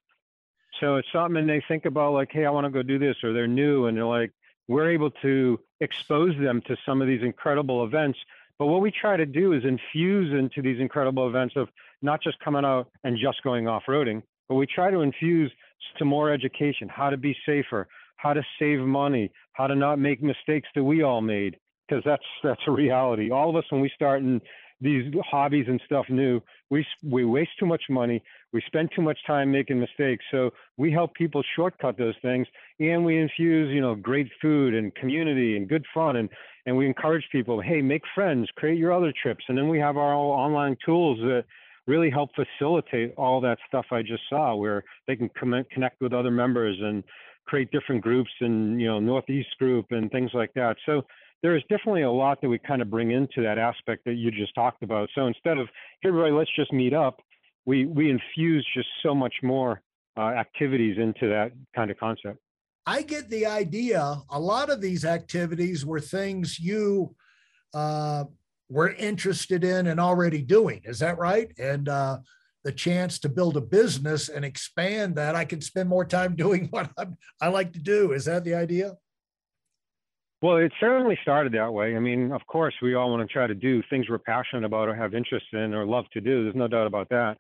So 0.81 0.97
it's 0.97 1.09
something 1.13 1.47
they 1.47 1.63
think 1.69 1.85
about 1.85 2.13
like, 2.15 2.31
hey, 2.33 2.45
I 2.45 2.51
want 2.51 2.65
to 2.65 2.71
go 2.71 2.83
do 2.83 2.99
this, 2.99 3.17
or 3.23 3.33
they're 3.33 3.47
new 3.47 3.87
and 3.87 3.97
they're 3.97 4.05
like, 4.05 4.33
we're 4.69 4.91
able 4.91 5.11
to 5.23 5.61
expose 5.81 6.35
them 6.41 6.63
to 6.67 6.77
some 6.87 7.03
of 7.03 7.09
these 7.09 7.23
incredible 7.23 7.85
events. 7.85 8.19
But 8.59 8.67
what 8.67 8.81
we 8.81 8.91
try 8.91 9.17
to 9.17 9.27
do 9.27 9.53
is 9.53 9.65
infuse 9.65 10.33
into 10.33 10.63
these 10.63 10.81
incredible 10.81 11.29
events 11.29 11.57
of 11.57 11.69
not 12.01 12.23
just 12.23 12.39
coming 12.41 12.65
out 12.65 12.89
and 13.05 13.19
just 13.19 13.43
going 13.43 13.69
off-roading, 13.69 14.23
but 14.49 14.55
we 14.55 14.67
try 14.67 14.91
to 14.91 15.01
infuse 15.01 15.53
to 15.99 16.05
more 16.05 16.33
education, 16.33 16.89
how 16.89 17.11
to 17.11 17.17
be 17.17 17.37
safer, 17.47 17.89
how 18.17 18.33
to 18.33 18.43
save 18.59 18.81
money, 18.81 19.31
how 19.53 19.67
to 19.67 19.75
not 19.75 19.99
make 19.99 20.23
mistakes 20.23 20.69
that 20.75 20.85
we 20.85 21.03
all 21.03 21.21
made, 21.21 21.57
because 21.89 22.03
that's 22.05 22.25
that's 22.43 22.61
a 22.67 22.71
reality. 22.71 23.31
All 23.31 23.51
of 23.51 23.57
us 23.57 23.65
when 23.71 23.81
we 23.81 23.91
start 23.95 24.23
in 24.23 24.41
these 24.81 25.13
hobbies 25.31 25.67
and 25.69 25.81
stuff 25.87 26.07
new, 26.09 26.41
we 26.71 26.85
we 27.09 27.25
waste 27.25 27.53
too 27.59 27.67
much 27.67 27.85
money. 27.89 28.23
We 28.53 28.63
spend 28.67 28.91
too 28.95 29.03
much 29.03 29.19
time 29.27 29.51
making 29.51 29.79
mistakes. 29.79 30.25
So 30.31 30.51
we 30.77 30.91
help 30.91 31.15
people 31.15 31.43
shortcut 31.55 31.97
those 31.97 32.17
things, 32.23 32.47
and 32.81 33.05
we 33.05 33.19
infuse 33.19 33.73
you 33.73 33.81
know 33.81 33.95
great 33.95 34.29
food 34.41 34.75
and 34.75 34.95
community 34.95 35.57
and 35.57 35.69
good 35.69 35.85
fun, 35.95 36.17
and 36.17 36.29
and 36.67 36.77
we 36.77 36.87
encourage 36.87 37.25
people, 37.33 37.61
hey, 37.61 37.83
make 37.83 38.03
friends, 38.15 38.49
create 38.57 38.79
your 38.79 38.93
other 38.93 39.13
trips, 39.21 39.45
and 39.49 39.59
then 39.59 39.69
we 39.69 39.79
have 39.79 39.97
our 39.97 40.15
online 40.15 40.77
tools 40.85 41.19
that 41.19 41.45
really 41.87 42.11
help 42.11 42.31
facilitate 42.35 43.15
all 43.17 43.41
that 43.41 43.59
stuff 43.69 43.87
I 43.91 44.03
just 44.03 44.23
saw, 44.29 44.55
where 44.55 44.85
they 45.07 45.17
can 45.17 45.31
connect 45.31 46.01
with 46.01 46.13
other 46.13 46.31
members 46.31 46.77
and 46.81 47.03
create 47.47 47.71
different 47.73 48.03
groups 48.03 48.31
and 48.41 48.81
you 48.81 48.87
know 48.87 49.01
Northeast 49.01 49.49
group 49.59 49.87
and 49.91 50.11
things 50.11 50.31
like 50.35 50.53
that. 50.55 50.77
So 50.87 51.03
there 51.43 51.57
is 51.57 51.63
definitely 51.69 52.03
a 52.03 52.11
lot 52.11 52.41
that 52.41 52.49
we 52.49 52.59
kind 52.59 52.83
of 52.83 52.91
bring 52.91 53.11
into 53.11 53.43
that 53.43 53.59
aspect 53.59 54.05
that 54.05 54.15
you 54.15 54.31
just 54.31 54.55
talked 54.55 54.83
about. 54.83 55.09
So 55.15 55.27
instead 55.27 55.59
of 55.59 55.69
hey 56.01 56.09
everybody, 56.09 56.33
let's 56.33 56.55
just 56.55 56.73
meet 56.73 56.95
up, 56.95 57.21
we 57.67 57.87
we 57.87 58.11
infuse 58.11 58.67
just 58.75 58.89
so 59.03 59.15
much 59.15 59.35
more 59.43 59.83
uh, 60.17 60.21
activities 60.21 60.99
into 60.99 61.29
that 61.29 61.53
kind 61.75 61.91
of 61.91 61.99
concept. 61.99 62.39
I 62.87 63.03
get 63.03 63.31
the 63.31 63.47
idea. 63.47 64.17
A 64.31 64.41
lot 64.41 64.71
of 64.71 64.81
these 64.81 65.05
activities 65.05 65.87
were 65.87 66.01
things 66.01 66.59
you 66.59 67.15
uh, 67.75 68.25
were 68.73 68.95
interested 68.95 69.65
in 69.65 69.87
and 69.87 70.01
already 70.01 70.41
doing. 70.41 70.81
Is 70.85 70.99
that 71.01 71.19
right? 71.19 71.53
And 71.59 71.89
uh, 71.89 72.19
the 72.65 72.73
chance 72.73 73.19
to 73.21 73.29
build 73.29 73.57
a 73.57 73.61
business 73.61 74.29
and 74.31 74.45
expand 74.45 75.17
that, 75.17 75.35
I 75.35 75.45
can 75.45 75.61
spend 75.61 75.89
more 75.89 76.05
time 76.05 76.35
doing 76.37 76.69
what 76.71 76.91
I'm, 76.97 77.17
I 77.41 77.49
like 77.49 77.73
to 77.75 77.79
do. 77.79 78.13
Is 78.13 78.25
that 78.25 78.45
the 78.45 78.55
idea? 78.55 78.97
Well, 80.41 80.57
it 80.57 80.73
certainly 80.81 81.17
started 81.23 81.53
that 81.53 81.73
way. 81.73 81.95
I 81.95 82.01
mean, 82.01 82.33
of 82.33 82.41
course, 82.49 82.75
we 82.83 82.95
all 82.95 83.11
want 83.11 83.29
to 83.29 83.33
try 83.33 83.47
to 83.47 83.55
do 83.55 83.81
things 83.89 84.07
we're 84.09 84.19
passionate 84.19 84.65
about 84.65 84.89
or 84.89 84.95
have 84.95 85.15
interest 85.15 85.47
in 85.53 85.73
or 85.73 85.87
love 85.87 86.07
to 86.15 86.21
do. 86.21 86.45
There's 86.45 86.57
no 86.57 86.67
doubt 86.67 86.89
about 86.89 87.09
that. 87.11 87.37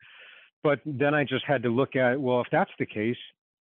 But 0.62 0.78
then 0.86 1.12
I 1.12 1.24
just 1.24 1.44
had 1.44 1.64
to 1.64 1.68
look 1.68 1.96
at, 1.96 2.20
well, 2.20 2.40
if 2.40 2.46
that's 2.52 2.70
the 2.78 2.86
case, 2.86 3.16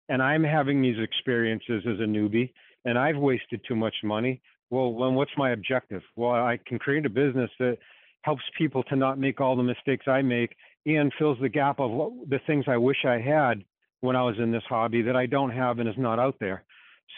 and 0.08 0.22
I'm 0.22 0.44
having 0.44 0.80
these 0.80 0.98
experiences 0.98 1.82
as 1.88 1.98
a 1.98 2.04
newbie, 2.04 2.52
and 2.84 2.96
I've 2.96 3.16
wasted 3.16 3.60
too 3.66 3.74
much 3.74 3.94
money, 4.04 4.40
well, 4.72 4.98
then 4.98 5.14
what's 5.14 5.30
my 5.36 5.50
objective? 5.50 6.00
Well, 6.16 6.32
I 6.32 6.58
can 6.66 6.78
create 6.78 7.04
a 7.04 7.10
business 7.10 7.50
that 7.58 7.76
helps 8.22 8.42
people 8.56 8.82
to 8.84 8.96
not 8.96 9.18
make 9.18 9.38
all 9.38 9.54
the 9.54 9.62
mistakes 9.62 10.06
I 10.08 10.22
make 10.22 10.56
and 10.86 11.12
fills 11.18 11.36
the 11.42 11.50
gap 11.50 11.78
of 11.78 11.90
what, 11.90 12.12
the 12.30 12.40
things 12.46 12.64
I 12.66 12.78
wish 12.78 13.04
I 13.04 13.20
had 13.20 13.64
when 14.00 14.16
I 14.16 14.22
was 14.22 14.36
in 14.38 14.50
this 14.50 14.62
hobby 14.66 15.02
that 15.02 15.14
I 15.14 15.26
don't 15.26 15.50
have 15.50 15.78
and 15.78 15.86
is 15.86 15.94
not 15.98 16.18
out 16.18 16.36
there. 16.40 16.64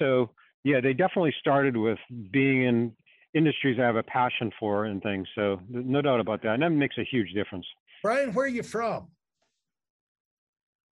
So 0.01 0.31
yeah, 0.65 0.81
they 0.81 0.95
definitely 0.95 1.33
started 1.39 1.77
with 1.77 1.99
being 2.33 2.65
in 2.65 2.93
industries 3.35 3.79
I 3.81 3.85
have 3.85 3.97
a 3.97 4.03
passion 4.03 4.51
for 4.59 4.87
and 4.87 5.01
things. 5.01 5.29
So 5.37 5.61
no 5.71 6.03
doubt 6.03 6.19
about 6.19 6.43
that. 6.43 6.55
And 6.55 6.63
that 6.65 6.71
makes 6.71 6.99
a 6.99 7.05
huge 7.05 7.33
difference. 7.35 7.67
Brian, 8.03 8.33
where 8.33 8.47
are 8.47 8.49
you 8.49 8.65
from? 8.65 9.07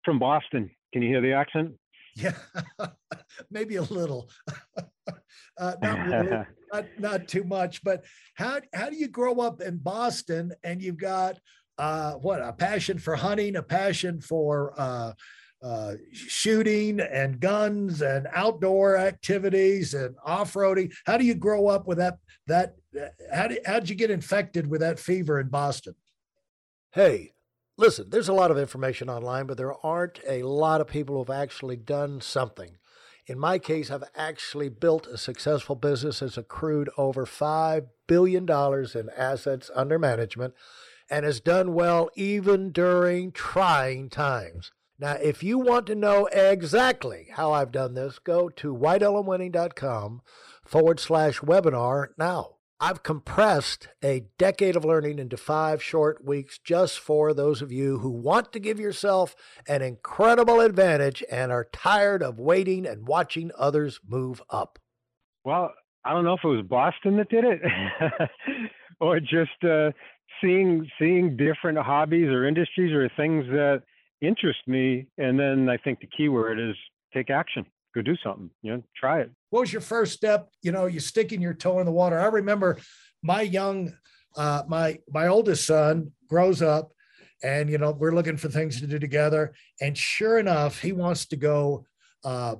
From 0.04 0.20
Boston. 0.20 0.70
Can 0.92 1.02
you 1.02 1.08
hear 1.08 1.20
the 1.20 1.32
accent? 1.32 1.72
Yeah, 2.14 2.34
maybe 3.50 3.76
a 3.76 3.82
little. 3.82 4.30
uh, 5.58 5.74
not, 5.80 6.06
really, 6.06 6.44
not, 6.72 6.84
not 6.98 7.28
too 7.28 7.44
much. 7.44 7.82
But 7.82 8.04
how 8.34 8.60
how 8.74 8.90
do 8.90 8.96
you 8.96 9.08
grow 9.08 9.40
up 9.40 9.60
in 9.60 9.78
Boston 9.78 10.52
and 10.62 10.82
you've 10.82 10.98
got 10.98 11.38
uh, 11.78 12.12
what 12.14 12.40
a 12.42 12.52
passion 12.52 12.98
for 12.98 13.16
hunting, 13.16 13.56
a 13.56 13.62
passion 13.62 14.20
for 14.20 14.74
uh, 14.76 15.12
uh, 15.62 15.94
shooting 16.12 17.00
and 17.00 17.40
guns 17.40 18.02
and 18.02 18.26
outdoor 18.34 18.96
activities 18.96 19.94
and 19.94 20.14
off-roading. 20.24 20.92
How 21.06 21.16
do 21.16 21.24
you 21.24 21.34
grow 21.34 21.68
up 21.68 21.86
with 21.86 21.98
that? 21.98 22.18
That 22.46 22.74
how 23.32 23.46
did 23.46 23.60
how 23.64 23.78
did 23.80 23.88
you 23.88 23.94
get 23.94 24.10
infected 24.10 24.66
with 24.66 24.80
that 24.80 24.98
fever 24.98 25.40
in 25.40 25.48
Boston? 25.48 25.94
Hey, 26.92 27.31
listen. 27.76 28.10
There's 28.10 28.28
a 28.28 28.34
lot 28.34 28.50
of 28.50 28.58
information 28.58 29.08
online, 29.08 29.46
but 29.46 29.56
there 29.56 29.74
aren't 29.84 30.20
a 30.28 30.42
lot 30.42 30.80
of 30.80 30.86
people 30.86 31.18
who've 31.18 31.30
actually 31.30 31.76
done 31.76 32.20
something. 32.20 32.76
In 33.26 33.38
my 33.38 33.58
case, 33.58 33.90
I've 33.90 34.04
actually 34.16 34.68
built 34.68 35.06
a 35.06 35.16
successful 35.16 35.76
business 35.76 36.20
that's 36.20 36.36
accrued 36.36 36.90
over 36.96 37.24
$5 37.24 37.86
billion 38.08 38.48
in 38.50 39.10
assets 39.16 39.70
under 39.74 39.98
management 39.98 40.54
and 41.08 41.24
has 41.24 41.40
done 41.40 41.72
well 41.74 42.10
even 42.16 42.72
during 42.72 43.30
trying 43.30 44.10
times. 44.10 44.72
Now, 44.98 45.12
if 45.14 45.42
you 45.42 45.58
want 45.58 45.86
to 45.88 45.94
know 45.94 46.26
exactly 46.26 47.28
how 47.32 47.52
I've 47.52 47.72
done 47.72 47.94
this, 47.94 48.18
go 48.18 48.48
to 48.48 48.74
WeidelOnWinning.com 48.74 50.22
forward 50.64 51.00
slash 51.00 51.40
webinar 51.40 52.08
now. 52.18 52.56
I've 52.84 53.04
compressed 53.04 53.86
a 54.02 54.24
decade 54.38 54.74
of 54.74 54.84
learning 54.84 55.20
into 55.20 55.36
five 55.36 55.80
short 55.80 56.24
weeks 56.24 56.58
just 56.58 56.98
for 56.98 57.32
those 57.32 57.62
of 57.62 57.70
you 57.70 57.98
who 57.98 58.10
want 58.10 58.52
to 58.54 58.58
give 58.58 58.80
yourself 58.80 59.36
an 59.68 59.82
incredible 59.82 60.58
advantage 60.58 61.22
and 61.30 61.52
are 61.52 61.68
tired 61.72 62.24
of 62.24 62.40
waiting 62.40 62.84
and 62.84 63.06
watching 63.06 63.52
others 63.56 64.00
move 64.04 64.42
up. 64.50 64.80
Well, 65.44 65.72
I 66.04 66.12
don't 66.12 66.24
know 66.24 66.32
if 66.32 66.40
it 66.42 66.48
was 66.48 66.66
Boston 66.68 67.18
that 67.18 67.28
did 67.28 67.44
it 67.44 67.60
or 69.00 69.20
just 69.20 69.62
uh, 69.62 69.92
seeing 70.40 70.84
seeing 70.98 71.36
different 71.36 71.78
hobbies 71.78 72.30
or 72.30 72.48
industries 72.48 72.92
or 72.92 73.08
things 73.16 73.44
that 73.50 73.84
interest 74.20 74.58
me. 74.66 75.06
And 75.18 75.38
then 75.38 75.68
I 75.68 75.76
think 75.76 76.00
the 76.00 76.08
key 76.08 76.28
word 76.28 76.58
is 76.58 76.74
take 77.14 77.30
action. 77.30 77.64
Go 77.94 78.02
do 78.02 78.16
something. 78.24 78.50
You 78.62 78.76
know, 78.76 78.82
try 78.96 79.20
it. 79.20 79.30
What 79.50 79.60
was 79.60 79.72
your 79.72 79.82
first 79.82 80.14
step? 80.14 80.48
You 80.62 80.72
know, 80.72 80.86
you 80.86 81.00
sticking 81.00 81.42
your 81.42 81.54
toe 81.54 81.78
in 81.80 81.86
the 81.86 81.92
water. 81.92 82.18
I 82.18 82.26
remember 82.26 82.78
my 83.22 83.42
young, 83.42 83.92
uh, 84.36 84.62
my 84.66 84.98
my 85.10 85.28
oldest 85.28 85.66
son 85.66 86.12
grows 86.28 86.62
up, 86.62 86.92
and 87.42 87.68
you 87.68 87.78
know 87.78 87.90
we're 87.90 88.14
looking 88.14 88.38
for 88.38 88.48
things 88.48 88.80
to 88.80 88.86
do 88.86 88.98
together. 88.98 89.52
And 89.80 89.96
sure 89.96 90.38
enough, 90.38 90.80
he 90.80 90.92
wants 90.92 91.26
to 91.26 91.36
go. 91.36 91.86
Uh, 92.24 92.56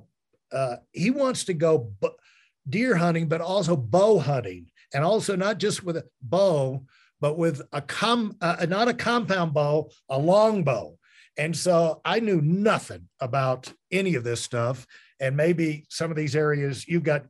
uh, 0.52 0.76
he 0.92 1.10
wants 1.10 1.44
to 1.44 1.54
go 1.54 1.90
b- 2.00 2.10
deer 2.68 2.96
hunting, 2.96 3.26
but 3.26 3.40
also 3.40 3.74
bow 3.74 4.18
hunting, 4.18 4.70
and 4.92 5.02
also 5.02 5.34
not 5.34 5.58
just 5.58 5.82
with 5.82 5.96
a 5.96 6.04
bow, 6.20 6.84
but 7.20 7.38
with 7.38 7.62
a 7.72 7.80
com 7.80 8.36
uh, 8.42 8.66
not 8.68 8.88
a 8.88 8.94
compound 8.94 9.54
bow, 9.54 9.88
a 10.10 10.18
long 10.18 10.62
bow. 10.62 10.98
And 11.38 11.56
so 11.56 12.02
I 12.04 12.20
knew 12.20 12.42
nothing 12.42 13.08
about 13.18 13.72
any 13.90 14.14
of 14.16 14.24
this 14.24 14.42
stuff. 14.42 14.86
And 15.22 15.36
maybe 15.36 15.86
some 15.88 16.10
of 16.10 16.16
these 16.16 16.36
areas 16.36 16.86
you 16.86 17.00
got 17.00 17.24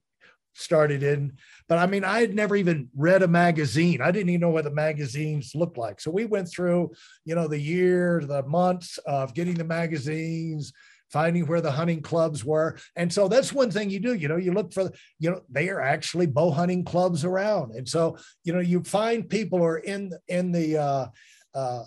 started 0.55 1.03
in, 1.03 1.33
but 1.69 1.79
I 1.79 1.87
mean, 1.87 2.05
I 2.05 2.21
had 2.21 2.35
never 2.35 2.57
even 2.57 2.89
read 2.97 3.23
a 3.23 3.29
magazine. 3.29 4.01
I 4.01 4.11
didn't 4.11 4.31
even 4.31 4.41
know 4.41 4.51
what 4.51 4.65
the 4.65 4.71
magazines 4.71 5.53
looked 5.55 5.79
like. 5.79 6.01
So 6.01 6.11
we 6.11 6.25
went 6.25 6.49
through, 6.51 6.93
you 7.25 7.35
know, 7.35 7.47
the 7.47 7.59
year, 7.59 8.23
the 8.27 8.43
months 8.43 8.99
of 9.07 9.35
getting 9.35 9.55
the 9.55 9.65
magazines, 9.65 10.73
finding 11.11 11.47
where 11.47 11.61
the 11.61 11.71
hunting 11.71 12.01
clubs 12.01 12.45
were. 12.45 12.79
And 12.97 13.13
so 13.13 13.29
that's 13.29 13.53
one 13.53 13.71
thing 13.71 13.91
you 13.91 14.01
do, 14.01 14.15
you 14.15 14.29
know, 14.29 14.37
you 14.37 14.53
look 14.53 14.73
for, 14.73 14.91
you 15.19 15.31
know, 15.31 15.43
they 15.51 15.69
are 15.69 15.81
actually 15.81 16.27
bow 16.27 16.51
hunting 16.51 16.85
clubs 16.85 17.25
around. 17.25 17.75
And 17.75 17.87
so, 17.87 18.17
you 18.45 18.53
know, 18.55 18.61
you 18.61 18.83
find 18.83 19.29
people 19.29 19.59
who 19.59 19.65
are 19.65 19.79
in, 19.79 20.13
in 20.29 20.53
the, 20.53 20.79
uh, 20.79 21.07
uh, 21.55 21.85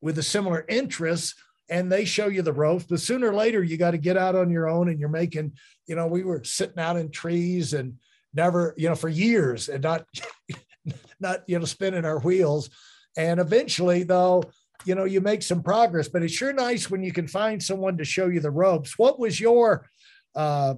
with 0.00 0.18
a 0.18 0.22
similar 0.22 0.64
interests 0.68 1.34
and 1.72 1.90
they 1.90 2.04
show 2.04 2.26
you 2.28 2.42
the 2.42 2.52
ropes 2.52 2.84
but 2.84 3.00
sooner 3.00 3.30
or 3.30 3.34
later 3.34 3.62
you 3.62 3.78
got 3.78 3.92
to 3.92 3.98
get 3.98 4.16
out 4.16 4.36
on 4.36 4.50
your 4.50 4.68
own 4.68 4.90
and 4.90 5.00
you're 5.00 5.08
making 5.08 5.50
you 5.86 5.96
know 5.96 6.06
we 6.06 6.22
were 6.22 6.44
sitting 6.44 6.78
out 6.78 6.98
in 6.98 7.10
trees 7.10 7.72
and 7.72 7.94
never 8.34 8.74
you 8.76 8.88
know 8.88 8.94
for 8.94 9.08
years 9.08 9.70
and 9.70 9.82
not 9.82 10.06
not 11.20 11.42
you 11.46 11.58
know 11.58 11.64
spinning 11.64 12.04
our 12.04 12.20
wheels 12.20 12.68
and 13.16 13.40
eventually 13.40 14.02
though 14.02 14.42
you 14.84 14.94
know 14.94 15.04
you 15.04 15.22
make 15.22 15.42
some 15.42 15.62
progress 15.62 16.08
but 16.08 16.22
it's 16.22 16.34
sure 16.34 16.52
nice 16.52 16.90
when 16.90 17.02
you 17.02 17.12
can 17.12 17.26
find 17.26 17.62
someone 17.62 17.96
to 17.96 18.04
show 18.04 18.28
you 18.28 18.40
the 18.40 18.50
ropes 18.50 18.98
what 18.98 19.18
was 19.18 19.40
your 19.40 19.88
uh 20.34 20.74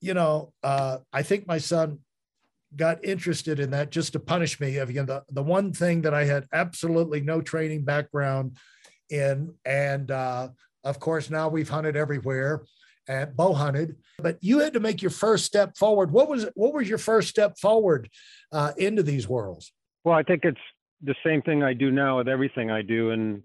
you 0.00 0.14
know 0.14 0.52
uh 0.62 0.98
i 1.12 1.22
think 1.22 1.48
my 1.48 1.58
son 1.58 1.98
got 2.76 3.04
interested 3.04 3.58
in 3.60 3.70
that 3.70 3.90
just 3.90 4.12
to 4.12 4.20
punish 4.20 4.60
me. 4.60 4.76
Again, 4.76 5.06
the, 5.06 5.24
the 5.30 5.42
one 5.42 5.72
thing 5.72 6.02
that 6.02 6.14
I 6.14 6.24
had 6.24 6.46
absolutely 6.52 7.20
no 7.20 7.40
training 7.40 7.84
background 7.84 8.58
in. 9.10 9.54
And 9.64 10.10
uh, 10.10 10.48
of 10.84 11.00
course, 11.00 11.30
now 11.30 11.48
we've 11.48 11.68
hunted 11.68 11.96
everywhere 11.96 12.62
and 13.08 13.34
bow 13.34 13.54
hunted, 13.54 13.96
but 14.18 14.36
you 14.40 14.58
had 14.58 14.74
to 14.74 14.80
make 14.80 15.00
your 15.00 15.10
first 15.10 15.44
step 15.44 15.76
forward. 15.76 16.10
What 16.10 16.28
was 16.28 16.46
what 16.54 16.74
was 16.74 16.88
your 16.88 16.98
first 16.98 17.28
step 17.28 17.58
forward 17.58 18.10
uh, 18.52 18.72
into 18.76 19.02
these 19.02 19.28
worlds? 19.28 19.72
Well, 20.04 20.14
I 20.14 20.22
think 20.22 20.44
it's 20.44 20.60
the 21.02 21.14
same 21.24 21.42
thing 21.42 21.62
I 21.62 21.72
do 21.72 21.90
now 21.90 22.18
with 22.18 22.28
everything 22.28 22.70
I 22.70 22.82
do, 22.82 23.10
and 23.10 23.42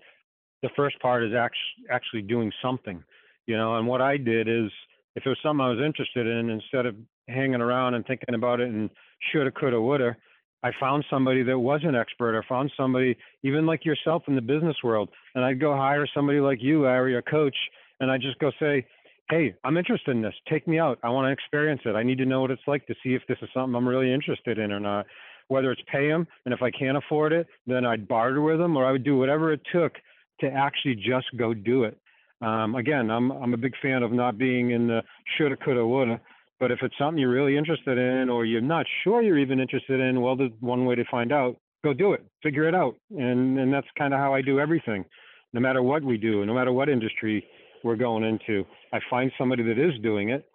the 0.61 0.69
first 0.75 0.99
part 0.99 1.23
is 1.23 1.33
actually 1.33 1.87
actually 1.89 2.21
doing 2.23 2.51
something, 2.61 3.03
you 3.47 3.57
know. 3.57 3.77
And 3.77 3.87
what 3.87 4.01
I 4.01 4.17
did 4.17 4.47
is, 4.47 4.69
if 5.15 5.25
it 5.25 5.29
was 5.29 5.37
something 5.41 5.61
I 5.61 5.69
was 5.69 5.79
interested 5.83 6.27
in, 6.27 6.49
instead 6.49 6.85
of 6.85 6.95
hanging 7.29 7.61
around 7.61 7.93
and 7.93 8.05
thinking 8.05 8.35
about 8.35 8.59
it 8.59 8.69
and 8.69 8.89
shoulda, 9.31 9.51
coulda, 9.51 9.81
woulda. 9.81 10.15
I 10.63 10.71
found 10.79 11.03
somebody 11.09 11.43
that 11.43 11.59
was 11.59 11.81
an 11.83 11.95
expert. 11.95 12.39
I 12.39 12.47
found 12.47 12.71
somebody, 12.77 13.17
even 13.43 13.65
like 13.65 13.85
yourself 13.85 14.23
in 14.27 14.35
the 14.35 14.41
business 14.41 14.77
world, 14.83 15.09
and 15.35 15.43
I'd 15.43 15.59
go 15.59 15.75
hire 15.75 16.07
somebody 16.13 16.39
like 16.39 16.59
you, 16.61 16.83
Larry, 16.83 17.17
a 17.17 17.21
coach, 17.21 17.55
and 17.99 18.09
I'd 18.09 18.21
just 18.21 18.39
go 18.39 18.51
say, 18.59 18.85
hey, 19.29 19.53
I'm 19.63 19.77
interested 19.77 20.11
in 20.11 20.21
this. 20.21 20.33
Take 20.49 20.67
me 20.67 20.79
out. 20.79 20.99
I 21.03 21.09
want 21.09 21.27
to 21.27 21.31
experience 21.31 21.81
it. 21.85 21.95
I 21.95 22.03
need 22.03 22.17
to 22.19 22.25
know 22.25 22.41
what 22.41 22.51
it's 22.51 22.61
like 22.67 22.85
to 22.87 22.95
see 23.03 23.13
if 23.13 23.21
this 23.27 23.37
is 23.41 23.49
something 23.53 23.75
I'm 23.75 23.87
really 23.87 24.13
interested 24.13 24.57
in 24.57 24.71
or 24.71 24.79
not. 24.79 25.05
Whether 25.49 25.71
it's 25.71 25.81
pay 25.91 26.07
them, 26.07 26.25
and 26.45 26.53
if 26.53 26.61
I 26.61 26.71
can't 26.71 26.97
afford 26.97 27.33
it, 27.33 27.47
then 27.67 27.85
I'd 27.85 28.07
barter 28.07 28.41
with 28.41 28.59
them, 28.59 28.77
or 28.77 28.85
I 28.85 28.91
would 28.91 29.03
do 29.03 29.17
whatever 29.17 29.51
it 29.51 29.61
took 29.71 29.93
to 30.39 30.47
actually 30.47 30.95
just 30.95 31.27
go 31.37 31.53
do 31.53 31.83
it. 31.83 31.97
Um, 32.41 32.75
again, 32.75 33.09
I'm 33.11 33.31
I'm 33.31 33.53
a 33.53 33.57
big 33.57 33.73
fan 33.81 34.03
of 34.03 34.11
not 34.11 34.37
being 34.37 34.71
in 34.71 34.87
the 34.87 35.01
shoulda, 35.37 35.57
coulda, 35.57 35.85
woulda. 35.85 36.19
But 36.59 36.71
if 36.71 36.79
it's 36.81 36.95
something 36.97 37.19
you're 37.19 37.29
really 37.29 37.57
interested 37.57 37.97
in, 37.97 38.29
or 38.29 38.45
you're 38.45 38.61
not 38.61 38.85
sure 39.03 39.21
you're 39.21 39.39
even 39.39 39.59
interested 39.59 39.99
in, 39.99 40.21
well, 40.21 40.35
there's 40.35 40.51
one 40.59 40.85
way 40.85 40.95
to 40.95 41.03
find 41.09 41.31
out. 41.31 41.57
Go 41.83 41.93
do 41.93 42.13
it. 42.13 42.23
Figure 42.41 42.67
it 42.67 42.75
out. 42.75 42.95
And 43.11 43.59
and 43.59 43.73
that's 43.73 43.87
kind 43.97 44.13
of 44.13 44.19
how 44.19 44.33
I 44.33 44.41
do 44.41 44.59
everything. 44.59 45.03
No 45.51 45.59
matter 45.59 45.83
what 45.83 46.03
we 46.03 46.17
do, 46.17 46.45
no 46.45 46.53
matter 46.53 46.71
what 46.71 46.89
industry 46.89 47.45
we're 47.83 47.97
going 47.97 48.23
into, 48.23 48.63
I 48.93 48.99
find 49.09 49.31
somebody 49.37 49.63
that 49.63 49.77
is 49.77 49.99
doing 50.01 50.29
it, 50.29 50.45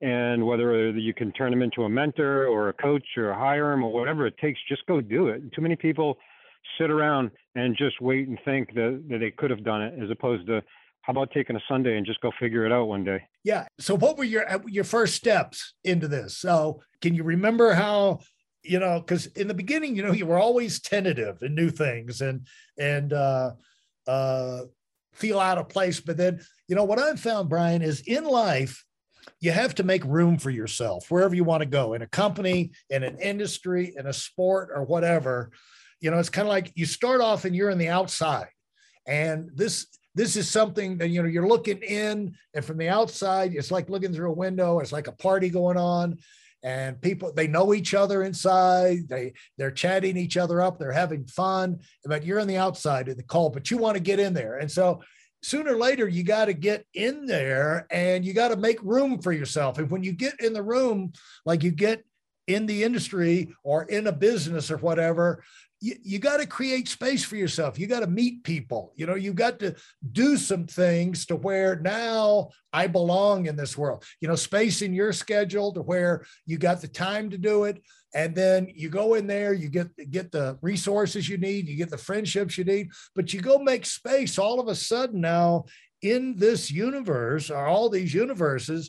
and 0.00 0.46
whether 0.46 0.90
you 0.90 1.12
can 1.12 1.32
turn 1.32 1.50
them 1.50 1.62
into 1.62 1.82
a 1.82 1.88
mentor 1.88 2.46
or 2.46 2.68
a 2.68 2.72
coach 2.72 3.06
or 3.16 3.34
hire 3.34 3.70
them 3.70 3.82
or 3.82 3.92
whatever 3.92 4.26
it 4.26 4.38
takes, 4.38 4.60
just 4.68 4.86
go 4.86 5.00
do 5.00 5.28
it. 5.28 5.42
Too 5.54 5.62
many 5.62 5.76
people 5.76 6.16
sit 6.78 6.90
around 6.90 7.30
and 7.54 7.76
just 7.76 8.00
wait 8.00 8.28
and 8.28 8.38
think 8.44 8.74
that, 8.74 9.02
that 9.08 9.18
they 9.18 9.30
could 9.30 9.50
have 9.50 9.64
done 9.64 9.82
it 9.82 9.94
as 10.02 10.10
opposed 10.10 10.46
to 10.46 10.62
how 11.06 11.12
about 11.12 11.30
taking 11.30 11.54
a 11.54 11.60
Sunday 11.68 11.96
and 11.96 12.04
just 12.04 12.20
go 12.20 12.32
figure 12.40 12.66
it 12.66 12.72
out 12.72 12.88
one 12.88 13.04
day? 13.04 13.22
Yeah. 13.44 13.66
So 13.78 13.96
what 13.96 14.18
were 14.18 14.24
your 14.24 14.50
uh, 14.52 14.58
your 14.66 14.82
first 14.82 15.14
steps 15.14 15.74
into 15.84 16.08
this? 16.08 16.36
So 16.36 16.82
can 17.00 17.14
you 17.14 17.22
remember 17.22 17.74
how 17.74 18.18
you 18.64 18.80
know 18.80 18.98
because 18.98 19.26
in 19.28 19.46
the 19.46 19.54
beginning 19.54 19.94
you 19.94 20.02
know 20.02 20.12
you 20.12 20.26
were 20.26 20.38
always 20.38 20.80
tentative 20.80 21.40
in 21.42 21.54
new 21.54 21.70
things 21.70 22.20
and 22.20 22.48
and 22.78 23.12
uh 23.12 23.52
uh 24.08 24.62
feel 25.12 25.38
out 25.38 25.56
of 25.58 25.68
place 25.68 26.00
but 26.00 26.16
then 26.16 26.40
you 26.66 26.74
know 26.74 26.82
what 26.82 26.98
i've 26.98 27.20
found 27.20 27.48
brian 27.48 27.80
is 27.80 28.00
in 28.08 28.24
life 28.24 28.84
you 29.40 29.52
have 29.52 29.72
to 29.72 29.84
make 29.84 30.04
room 30.04 30.36
for 30.36 30.50
yourself 30.50 31.10
wherever 31.12 31.34
you 31.34 31.44
want 31.44 31.60
to 31.60 31.68
go 31.68 31.94
in 31.94 32.02
a 32.02 32.08
company 32.08 32.72
in 32.90 33.04
an 33.04 33.16
industry 33.18 33.94
in 33.96 34.08
a 34.08 34.12
sport 34.12 34.70
or 34.74 34.82
whatever 34.82 35.52
you 36.00 36.10
know 36.10 36.18
it's 36.18 36.28
kind 36.28 36.48
of 36.48 36.50
like 36.50 36.72
you 36.74 36.86
start 36.86 37.20
off 37.20 37.44
and 37.44 37.54
you're 37.54 37.70
in 37.70 37.78
the 37.78 37.88
outside 37.88 38.48
and 39.06 39.48
this 39.54 39.86
this 40.16 40.34
is 40.34 40.50
something 40.50 40.98
that 40.98 41.08
you 41.08 41.22
know 41.22 41.28
you're 41.28 41.46
looking 41.46 41.78
in 41.82 42.34
and 42.54 42.64
from 42.64 42.78
the 42.78 42.88
outside 42.88 43.54
it's 43.54 43.70
like 43.70 43.88
looking 43.88 44.12
through 44.12 44.30
a 44.30 44.34
window 44.34 44.80
it's 44.80 44.92
like 44.92 45.06
a 45.06 45.12
party 45.12 45.48
going 45.48 45.76
on 45.76 46.18
and 46.62 47.00
people 47.00 47.32
they 47.32 47.46
know 47.46 47.72
each 47.72 47.94
other 47.94 48.24
inside 48.24 49.08
they 49.08 49.32
they're 49.56 49.70
chatting 49.70 50.16
each 50.16 50.36
other 50.36 50.60
up 50.60 50.78
they're 50.78 50.90
having 50.90 51.24
fun 51.26 51.78
but 52.04 52.24
you're 52.24 52.40
on 52.40 52.48
the 52.48 52.56
outside 52.56 53.08
of 53.08 53.16
the 53.16 53.22
call 53.22 53.50
but 53.50 53.70
you 53.70 53.78
want 53.78 53.94
to 53.96 54.02
get 54.02 54.20
in 54.20 54.34
there. 54.34 54.58
And 54.58 54.70
so 54.70 55.02
sooner 55.42 55.74
or 55.74 55.78
later 55.78 56.08
you 56.08 56.24
got 56.24 56.46
to 56.46 56.54
get 56.54 56.84
in 56.92 57.26
there 57.26 57.86
and 57.90 58.24
you 58.24 58.34
got 58.34 58.48
to 58.48 58.56
make 58.56 58.82
room 58.82 59.22
for 59.22 59.32
yourself. 59.32 59.78
And 59.78 59.90
when 59.90 60.02
you 60.02 60.12
get 60.12 60.40
in 60.40 60.52
the 60.52 60.62
room 60.62 61.12
like 61.44 61.62
you 61.62 61.70
get 61.70 62.04
in 62.46 62.66
the 62.66 62.84
industry 62.84 63.52
or 63.62 63.84
in 63.84 64.06
a 64.06 64.12
business 64.12 64.70
or 64.70 64.76
whatever 64.78 65.42
you, 65.80 65.94
you 66.02 66.18
got 66.18 66.38
to 66.38 66.46
create 66.46 66.88
space 66.88 67.24
for 67.24 67.36
yourself. 67.36 67.78
You 67.78 67.86
got 67.86 68.00
to 68.00 68.06
meet 68.06 68.44
people. 68.44 68.92
You 68.96 69.06
know, 69.06 69.14
you 69.14 69.32
got 69.32 69.58
to 69.60 69.74
do 70.12 70.36
some 70.36 70.66
things 70.66 71.26
to 71.26 71.36
where 71.36 71.78
now 71.80 72.48
I 72.72 72.86
belong 72.86 73.46
in 73.46 73.56
this 73.56 73.76
world. 73.76 74.04
You 74.20 74.28
know, 74.28 74.36
space 74.36 74.82
in 74.82 74.94
your 74.94 75.12
schedule 75.12 75.72
to 75.74 75.82
where 75.82 76.24
you 76.46 76.58
got 76.58 76.80
the 76.80 76.88
time 76.88 77.30
to 77.30 77.38
do 77.38 77.64
it. 77.64 77.82
And 78.14 78.34
then 78.34 78.68
you 78.74 78.88
go 78.88 79.14
in 79.14 79.26
there, 79.26 79.52
you 79.52 79.68
get 79.68 79.88
get 80.10 80.32
the 80.32 80.58
resources 80.62 81.28
you 81.28 81.36
need, 81.36 81.68
you 81.68 81.76
get 81.76 81.90
the 81.90 81.98
friendships 81.98 82.56
you 82.56 82.64
need, 82.64 82.88
but 83.14 83.34
you 83.34 83.40
go 83.40 83.58
make 83.58 83.84
space 83.84 84.38
all 84.38 84.58
of 84.58 84.68
a 84.68 84.74
sudden 84.74 85.20
now 85.20 85.66
in 86.00 86.36
this 86.36 86.70
universe 86.70 87.50
or 87.50 87.66
all 87.66 87.88
these 87.88 88.14
universes, 88.14 88.88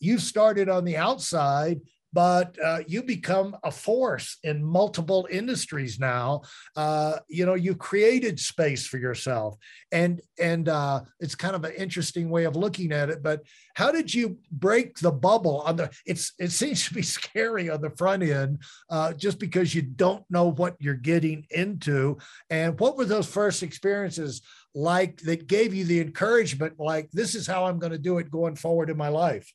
you 0.00 0.18
started 0.18 0.68
on 0.68 0.84
the 0.84 0.96
outside 0.96 1.80
but 2.16 2.56
uh, 2.64 2.78
you 2.86 3.02
become 3.02 3.54
a 3.62 3.70
force 3.70 4.38
in 4.42 4.64
multiple 4.64 5.28
industries 5.30 6.00
now. 6.00 6.40
Uh, 6.74 7.18
you 7.28 7.44
know, 7.44 7.52
you 7.52 7.74
created 7.74 8.40
space 8.40 8.86
for 8.86 8.96
yourself, 8.96 9.54
and 9.92 10.22
and 10.40 10.70
uh, 10.70 11.02
it's 11.20 11.34
kind 11.34 11.54
of 11.54 11.64
an 11.64 11.74
interesting 11.76 12.30
way 12.30 12.44
of 12.44 12.56
looking 12.56 12.90
at 12.90 13.10
it. 13.10 13.22
But 13.22 13.42
how 13.74 13.92
did 13.92 14.14
you 14.14 14.38
break 14.50 14.98
the 14.98 15.12
bubble 15.12 15.60
on 15.60 15.76
the? 15.76 15.90
It's 16.06 16.32
it 16.38 16.52
seems 16.52 16.88
to 16.88 16.94
be 16.94 17.02
scary 17.18 17.68
on 17.68 17.82
the 17.82 17.90
front 17.90 18.22
end, 18.22 18.62
uh, 18.88 19.12
just 19.12 19.38
because 19.38 19.74
you 19.74 19.82
don't 19.82 20.24
know 20.30 20.50
what 20.50 20.76
you're 20.80 20.94
getting 20.94 21.46
into. 21.50 22.16
And 22.48 22.80
what 22.80 22.96
were 22.96 23.04
those 23.04 23.26
first 23.26 23.62
experiences 23.62 24.40
like 24.74 25.18
that 25.18 25.48
gave 25.48 25.74
you 25.74 25.84
the 25.84 26.00
encouragement? 26.00 26.80
Like 26.80 27.10
this 27.10 27.34
is 27.34 27.46
how 27.46 27.66
I'm 27.66 27.78
going 27.78 27.92
to 27.92 27.98
do 27.98 28.16
it 28.16 28.30
going 28.30 28.56
forward 28.56 28.88
in 28.88 28.96
my 28.96 29.08
life 29.08 29.52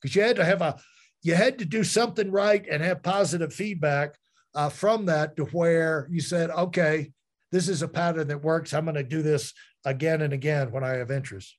because 0.00 0.16
you 0.16 0.22
had 0.22 0.36
to 0.36 0.44
have 0.46 0.62
a 0.62 0.78
you 1.22 1.34
had 1.34 1.58
to 1.58 1.64
do 1.64 1.84
something 1.84 2.30
right 2.30 2.64
and 2.70 2.82
have 2.82 3.02
positive 3.02 3.52
feedback 3.52 4.16
uh, 4.54 4.68
from 4.68 5.06
that 5.06 5.36
to 5.36 5.44
where 5.46 6.08
you 6.10 6.20
said, 6.20 6.50
okay, 6.50 7.12
this 7.50 7.68
is 7.68 7.82
a 7.82 7.88
pattern 7.88 8.28
that 8.28 8.42
works. 8.42 8.72
I'm 8.72 8.84
going 8.84 8.96
to 8.96 9.02
do 9.02 9.22
this 9.22 9.52
again 9.84 10.22
and 10.22 10.32
again 10.32 10.72
when 10.72 10.84
I 10.84 10.96
have 10.96 11.10
interest. 11.10 11.56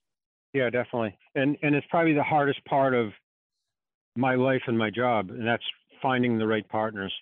Yeah, 0.52 0.70
definitely. 0.70 1.16
And 1.34 1.56
and 1.62 1.74
it's 1.74 1.86
probably 1.90 2.14
the 2.14 2.22
hardest 2.22 2.64
part 2.64 2.94
of 2.94 3.10
my 4.16 4.36
life 4.36 4.62
and 4.68 4.78
my 4.78 4.90
job, 4.90 5.30
and 5.30 5.46
that's 5.46 5.64
finding 6.00 6.38
the 6.38 6.46
right 6.46 6.68
partners. 6.68 7.12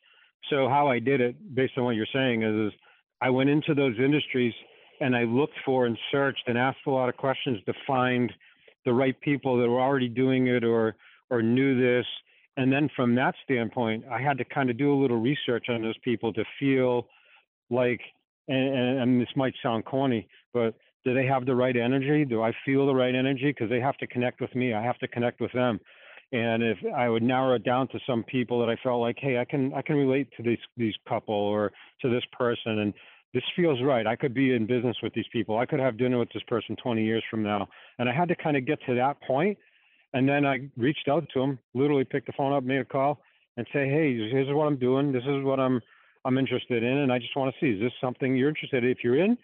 So 0.50 0.68
how 0.68 0.88
I 0.88 0.98
did 0.98 1.20
it, 1.20 1.55
based 1.55 1.74
on 1.78 1.85
what 1.85 1.94
you're 1.94 2.07
saying, 2.12 2.42
is, 2.42 2.72
is 2.72 2.78
I 3.20 3.31
went 3.31 3.48
into 3.48 3.74
those 3.74 3.94
industries 3.98 4.52
and 5.00 5.16
I 5.16 5.22
looked 5.24 5.55
for 5.64 5.87
and 5.87 5.96
searched 6.11 6.42
and 6.46 6.59
asked 6.59 6.81
a 6.87 6.90
lot 6.90 7.09
of 7.09 7.16
questions 7.16 7.59
to 7.66 7.72
find 7.87 8.31
the 8.85 8.92
right 8.92 9.18
people 9.20 9.57
that 9.59 9.68
were 9.68 9.81
already 9.81 10.09
doing 10.09 10.48
it 10.48 10.64
or 10.64 10.96
or 11.31 11.42
knew 11.42 11.81
this 11.81 12.07
and 12.56 12.72
then 12.72 12.88
from 12.94 13.14
that 13.14 13.34
standpoint, 13.44 14.04
I 14.10 14.20
had 14.20 14.38
to 14.38 14.44
kind 14.44 14.70
of 14.70 14.76
do 14.76 14.92
a 14.92 14.98
little 15.00 15.20
research 15.20 15.66
on 15.68 15.82
those 15.82 15.98
people 16.04 16.32
to 16.34 16.44
feel 16.58 17.08
like, 17.70 18.00
and, 18.48 19.00
and 19.00 19.20
this 19.20 19.28
might 19.36 19.54
sound 19.62 19.84
corny, 19.84 20.28
but 20.52 20.74
do 21.04 21.14
they 21.14 21.26
have 21.26 21.46
the 21.46 21.54
right 21.54 21.76
energy? 21.76 22.24
Do 22.24 22.42
I 22.42 22.52
feel 22.64 22.86
the 22.86 22.94
right 22.94 23.14
energy? 23.14 23.46
Because 23.46 23.70
they 23.70 23.80
have 23.80 23.96
to 23.98 24.06
connect 24.06 24.40
with 24.40 24.54
me. 24.54 24.74
I 24.74 24.82
have 24.82 24.98
to 24.98 25.08
connect 25.08 25.40
with 25.40 25.52
them. 25.52 25.80
And 26.32 26.62
if 26.62 26.78
I 26.96 27.08
would 27.08 27.22
narrow 27.22 27.54
it 27.54 27.64
down 27.64 27.88
to 27.88 27.98
some 28.06 28.24
people 28.24 28.60
that 28.60 28.70
I 28.70 28.76
felt 28.82 29.00
like, 29.00 29.16
hey, 29.20 29.38
I 29.38 29.44
can 29.44 29.72
I 29.74 29.82
can 29.82 29.96
relate 29.96 30.28
to 30.36 30.42
these 30.42 30.58
these 30.78 30.94
couple 31.06 31.34
or 31.34 31.72
to 32.00 32.08
this 32.08 32.22
person, 32.32 32.78
and 32.78 32.94
this 33.34 33.42
feels 33.54 33.82
right. 33.82 34.06
I 34.06 34.16
could 34.16 34.32
be 34.32 34.54
in 34.54 34.66
business 34.66 34.96
with 35.02 35.12
these 35.14 35.26
people. 35.32 35.58
I 35.58 35.66
could 35.66 35.80
have 35.80 35.98
dinner 35.98 36.18
with 36.18 36.30
this 36.32 36.42
person 36.48 36.76
20 36.82 37.04
years 37.04 37.24
from 37.30 37.42
now. 37.42 37.68
And 37.98 38.08
I 38.08 38.14
had 38.14 38.28
to 38.28 38.36
kind 38.36 38.56
of 38.56 38.66
get 38.66 38.78
to 38.86 38.94
that 38.94 39.20
point 39.22 39.58
and 40.14 40.29
then 40.29 40.44
I 40.44 40.68
reached 40.77 41.09
out 41.09 41.27
to 41.35 41.40
him, 41.40 41.59
literally 41.75 42.05
picked 42.05 42.27
the 42.27 42.33
phone 42.37 42.53
up, 42.53 42.64
made 42.64 42.81
a 42.81 42.85
call, 42.85 43.20
and 43.57 43.66
say, 43.72 43.88
"Hey, 43.88 44.14
here's 44.31 44.48
what 44.48 44.66
I'm 44.66 44.77
doing. 44.77 45.12
This 45.12 45.25
is 45.25 45.42
what 45.44 45.61
I'm 45.61 45.81
I'm 46.25 46.38
interested 46.38 46.83
in, 46.83 46.98
and 46.98 47.12
I 47.12 47.18
just 47.18 47.37
want 47.37 47.55
to 47.55 47.61
see 47.61 47.77
is 47.77 47.81
this 47.81 47.92
something 48.01 48.37
you're 48.37 48.48
interested 48.48 48.85
in? 48.85 48.90
If 48.90 48.98
you're 49.03 49.18
in, 49.18 49.37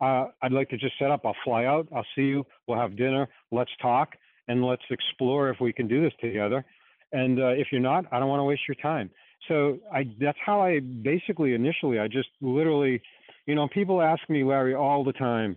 uh, 0.00 0.26
I'd 0.42 0.52
like 0.52 0.68
to 0.70 0.76
just 0.76 0.98
set 0.98 1.10
up. 1.10 1.22
I'll 1.24 1.36
fly 1.44 1.64
out. 1.64 1.88
I'll 1.94 2.06
see 2.14 2.22
you. 2.22 2.46
We'll 2.66 2.78
have 2.78 2.96
dinner. 2.96 3.28
Let's 3.50 3.70
talk 3.82 4.16
and 4.48 4.64
let's 4.64 4.82
explore 4.90 5.50
if 5.50 5.60
we 5.60 5.72
can 5.72 5.88
do 5.88 6.02
this 6.02 6.12
together. 6.20 6.64
And 7.12 7.40
uh, 7.40 7.48
if 7.48 7.68
you're 7.72 7.80
not, 7.80 8.04
I 8.12 8.18
don't 8.18 8.28
want 8.28 8.40
to 8.40 8.44
waste 8.44 8.62
your 8.68 8.76
time. 8.76 9.10
So 9.48 9.78
I 9.92 10.04
that's 10.20 10.38
how 10.44 10.60
I 10.60 10.80
basically 10.80 11.54
initially 11.54 11.98
I 11.98 12.08
just 12.08 12.28
literally, 12.40 13.02
you 13.46 13.54
know, 13.54 13.68
people 13.68 14.00
ask 14.00 14.20
me, 14.28 14.44
Larry, 14.44 14.74
all 14.74 15.02
the 15.02 15.12
time 15.12 15.56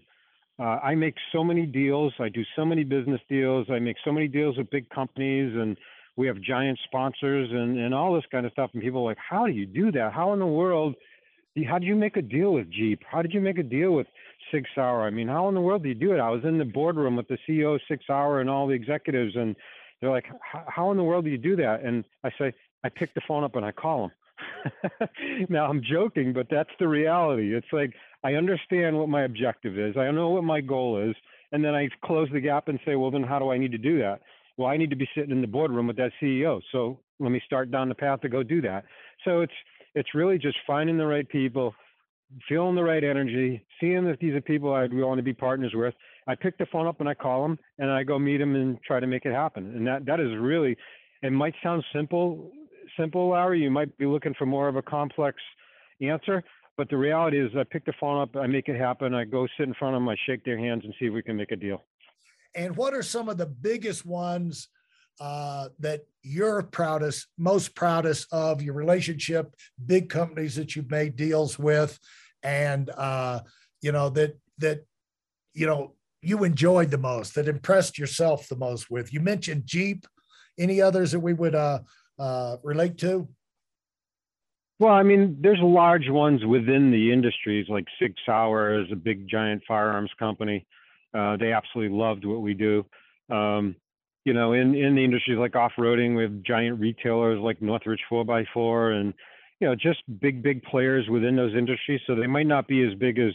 uh, 0.60 0.80
I 0.84 0.96
make 0.96 1.16
so 1.32 1.44
many 1.44 1.66
deals. 1.66 2.14
I 2.20 2.30
do 2.30 2.44
so 2.56 2.66
many 2.66 2.84
business 2.84 3.22
deals. 3.30 3.68
I 3.72 3.80
make 3.80 3.98
so 4.06 4.12
many 4.12 4.28
deals 4.28 4.58
with 4.58 4.70
big 4.70 4.90
companies, 4.90 5.54
and 5.56 5.78
we 6.16 6.28
have 6.28 6.40
giant 6.42 6.80
sponsors 6.84 7.50
and, 7.52 7.78
and 7.80 7.94
all 7.94 8.14
this 8.14 8.26
kind 8.32 8.46
of 8.46 8.52
stuff. 8.52 8.70
And 8.74 8.82
people 8.82 9.02
are 9.02 9.06
like, 9.06 9.18
how 9.18 9.48
do 9.48 9.52
you 9.52 9.66
do 9.66 9.92
that? 9.94 10.14
How 10.14 10.34
in 10.34 10.40
the 10.40 10.46
world? 10.46 10.96
How 11.68 11.80
did 11.80 11.88
you 11.88 11.96
make 11.96 12.18
a 12.18 12.22
deal 12.22 12.54
with 12.54 12.72
Jeep? 12.72 13.02
How 13.10 13.22
did 13.22 13.34
you 13.34 13.42
make 13.42 13.58
a 13.58 13.64
deal 13.64 13.92
with 13.92 14.08
Sig 14.52 14.66
Sauer? 14.76 15.04
I 15.04 15.10
mean, 15.10 15.28
how 15.28 15.50
in 15.50 15.56
the 15.56 15.62
world 15.62 15.84
do 15.84 15.90
you 15.90 15.96
do 15.96 16.14
it? 16.14 16.20
I 16.20 16.30
was 16.30 16.44
in 16.44 16.58
the 16.58 16.66
boardroom 16.66 17.16
with 17.16 17.28
the 17.28 17.38
CEO 17.48 17.80
Sig 17.88 18.00
Sauer 18.06 18.42
and 18.42 18.50
all 18.50 18.68
the 18.68 18.74
executives, 18.74 19.36
and 19.36 19.56
they're 20.02 20.10
like, 20.10 20.26
how 20.68 20.92
in 20.92 20.98
the 20.98 21.04
world 21.04 21.26
do 21.26 21.32
you 21.32 21.38
do 21.38 21.56
that? 21.58 21.82
And 21.84 22.06
I 22.24 22.32
say, 22.40 22.54
I 22.84 22.90
pick 22.90 23.14
the 23.14 23.22
phone 23.28 23.44
up 23.44 23.56
and 23.56 23.66
I 23.66 23.72
call 23.72 24.12
them. 25.00 25.10
now 25.50 25.66
I'm 25.66 25.82
joking, 25.82 26.34
but 26.34 26.48
that's 26.50 26.70
the 26.80 26.88
reality. 26.88 27.56
It's 27.56 27.72
like 27.72 27.94
I 28.24 28.34
understand 28.34 28.98
what 28.98 29.10
my 29.10 29.24
objective 29.24 29.78
is. 29.78 29.98
I 29.98 30.10
know 30.12 30.30
what 30.30 30.44
my 30.44 30.62
goal 30.62 31.10
is. 31.10 31.16
And 31.52 31.64
then 31.64 31.76
I 31.76 31.88
close 32.04 32.28
the 32.34 32.40
gap 32.40 32.68
and 32.68 32.80
say, 32.86 32.96
well, 32.96 33.12
then 33.12 33.24
how 33.24 33.38
do 33.38 33.52
I 33.52 33.58
need 33.58 33.72
to 33.72 33.78
do 33.78 34.00
that? 34.00 34.22
Well, 34.58 34.70
I 34.70 34.78
need 34.78 34.90
to 34.90 34.96
be 34.96 35.08
sitting 35.16 35.32
in 35.32 35.42
the 35.42 35.48
boardroom 35.48 35.88
with 35.88 35.98
that 35.98 36.12
CEO. 36.22 36.62
So 36.72 37.00
let 37.20 37.32
me 37.32 37.42
start 37.46 37.72
down 37.72 37.90
the 37.90 37.96
path 37.96 38.22
to 38.22 38.30
go 38.30 38.44
do 38.44 38.62
that. 38.62 38.86
So 39.24 39.42
it's 39.42 39.54
it's 39.96 40.16
really 40.16 40.40
just 40.40 40.58
finding 40.66 40.98
the 40.98 41.06
right 41.06 41.28
people, 41.30 41.76
feeling 42.50 42.76
the 42.76 42.84
right 42.84 43.04
energy, 43.04 43.64
seeing 43.80 44.06
that 44.06 44.18
these 44.20 44.34
are 44.34 44.42
people 44.42 44.74
I'd 44.74 44.92
want 44.92 45.20
to 45.20 45.24
be 45.24 45.34
partners 45.34 45.74
with. 45.76 45.94
I 46.28 46.34
pick 46.34 46.58
the 46.58 46.66
phone 46.72 46.88
up 46.88 47.00
and 47.00 47.08
I 47.08 47.14
call 47.14 47.44
them 47.44 47.60
and 47.78 47.92
I 47.92 48.04
go 48.04 48.18
meet 48.18 48.38
them 48.38 48.56
and 48.56 48.82
try 48.82 49.00
to 49.00 49.06
make 49.06 49.26
it 49.26 49.34
happen. 49.34 49.76
And 49.76 49.86
that 49.86 50.06
that 50.06 50.20
is 50.20 50.36
really, 50.40 50.76
it 51.22 51.32
might 51.32 51.54
sound 51.62 51.84
simple, 51.94 52.52
simple, 52.98 53.30
Larry. 53.30 53.62
You 53.62 53.70
might 53.70 53.96
be 53.98 54.06
looking 54.06 54.34
for 54.38 54.46
more 54.46 54.68
of 54.68 54.76
a 54.76 54.82
complex 54.82 55.38
answer, 56.02 56.44
but 56.78 56.90
the 56.90 56.98
reality 56.98 57.40
is, 57.40 57.52
I 57.58 57.64
pick 57.64 57.86
the 57.86 57.94
phone 58.00 58.22
up, 58.22 58.36
I 58.36 58.48
make 58.48 58.68
it 58.68 58.78
happen. 58.78 59.14
I 59.14 59.26
go 59.26 59.48
sit 59.58 59.68
in 59.68 59.74
front 59.76 59.96
of 59.96 60.02
them, 60.02 60.10
I 60.10 60.16
shake 60.26 60.44
their 60.44 60.58
hands, 60.58 60.84
and 60.86 60.94
see 61.00 61.06
if 61.06 61.14
we 61.14 61.22
can 61.22 61.36
make 61.36 61.52
a 61.52 61.56
deal. 61.56 61.84
And 62.56 62.76
what 62.76 62.94
are 62.94 63.04
some 63.04 63.30
of 63.30 63.38
the 63.38 63.46
biggest 63.46 64.06
ones 64.06 64.70
uh, 65.20 65.70
that 65.80 66.02
you're 66.24 66.64
proudest, 66.64 67.28
most 67.38 67.76
proudest 67.76 68.28
of 68.32 68.62
your 68.62 68.74
relationship, 68.74 69.54
big 69.86 70.10
companies 70.10 70.56
that 70.56 70.76
you've 70.76 70.90
made 70.90 71.16
deals 71.16 71.60
with, 71.60 72.00
and 72.42 72.90
uh, 72.98 73.40
you 73.82 73.92
know 73.92 74.10
that 74.10 74.38
that 74.58 74.86
you 75.54 75.68
know 75.68 75.94
you 76.22 76.44
enjoyed 76.44 76.90
the 76.90 76.98
most, 76.98 77.36
that 77.36 77.48
impressed 77.48 77.98
yourself 77.98 78.48
the 78.48 78.56
most 78.56 78.90
with. 78.90 79.14
You 79.14 79.20
mentioned 79.20 79.64
Jeep. 79.66 80.06
Any 80.58 80.82
others 80.82 81.12
that 81.12 81.20
we 81.20 81.34
would 81.34 81.56
uh, 81.56 81.80
uh, 82.20 82.58
relate 82.64 82.98
to? 83.00 83.28
Well, 84.80 84.94
I 84.94 85.04
mean, 85.04 85.38
there's 85.42 85.60
large 85.62 86.10
ones 86.10 86.44
within 86.46 86.92
the 86.92 87.12
industries, 87.12 87.68
like 87.70 87.86
Sig 88.00 88.16
Sauer 88.26 88.82
is 88.82 88.92
a 88.92 88.96
big 88.96 89.30
giant 89.30 89.64
firearms 89.68 90.12
company. 90.18 90.66
Uh, 91.14 91.38
they 91.38 91.54
absolutely 91.54 91.96
loved 91.96 92.26
what 92.26 92.42
we 92.42 92.54
do. 92.54 92.86
Um, 93.30 93.76
you 94.26 94.34
know, 94.34 94.54
in 94.54 94.74
in 94.74 94.96
the 94.96 95.04
industries 95.04 95.38
like 95.38 95.56
off-roading, 95.56 96.16
we 96.16 96.24
have 96.24 96.44
giant 96.44 96.80
retailers 96.80 97.40
like 97.40 97.62
Northridge 97.62 98.02
4x4, 98.12 99.00
and 99.00 99.14
you 99.60 99.68
know, 99.68 99.76
just 99.76 100.02
big 100.20 100.42
big 100.42 100.64
players 100.64 101.08
within 101.10 101.36
those 101.36 101.54
industries. 101.56 102.02
So 102.08 102.16
they 102.16 102.28
might 102.28 102.48
not 102.48 102.68
be 102.68 102.84
as 102.84 102.94
big 102.96 103.20
as 103.20 103.34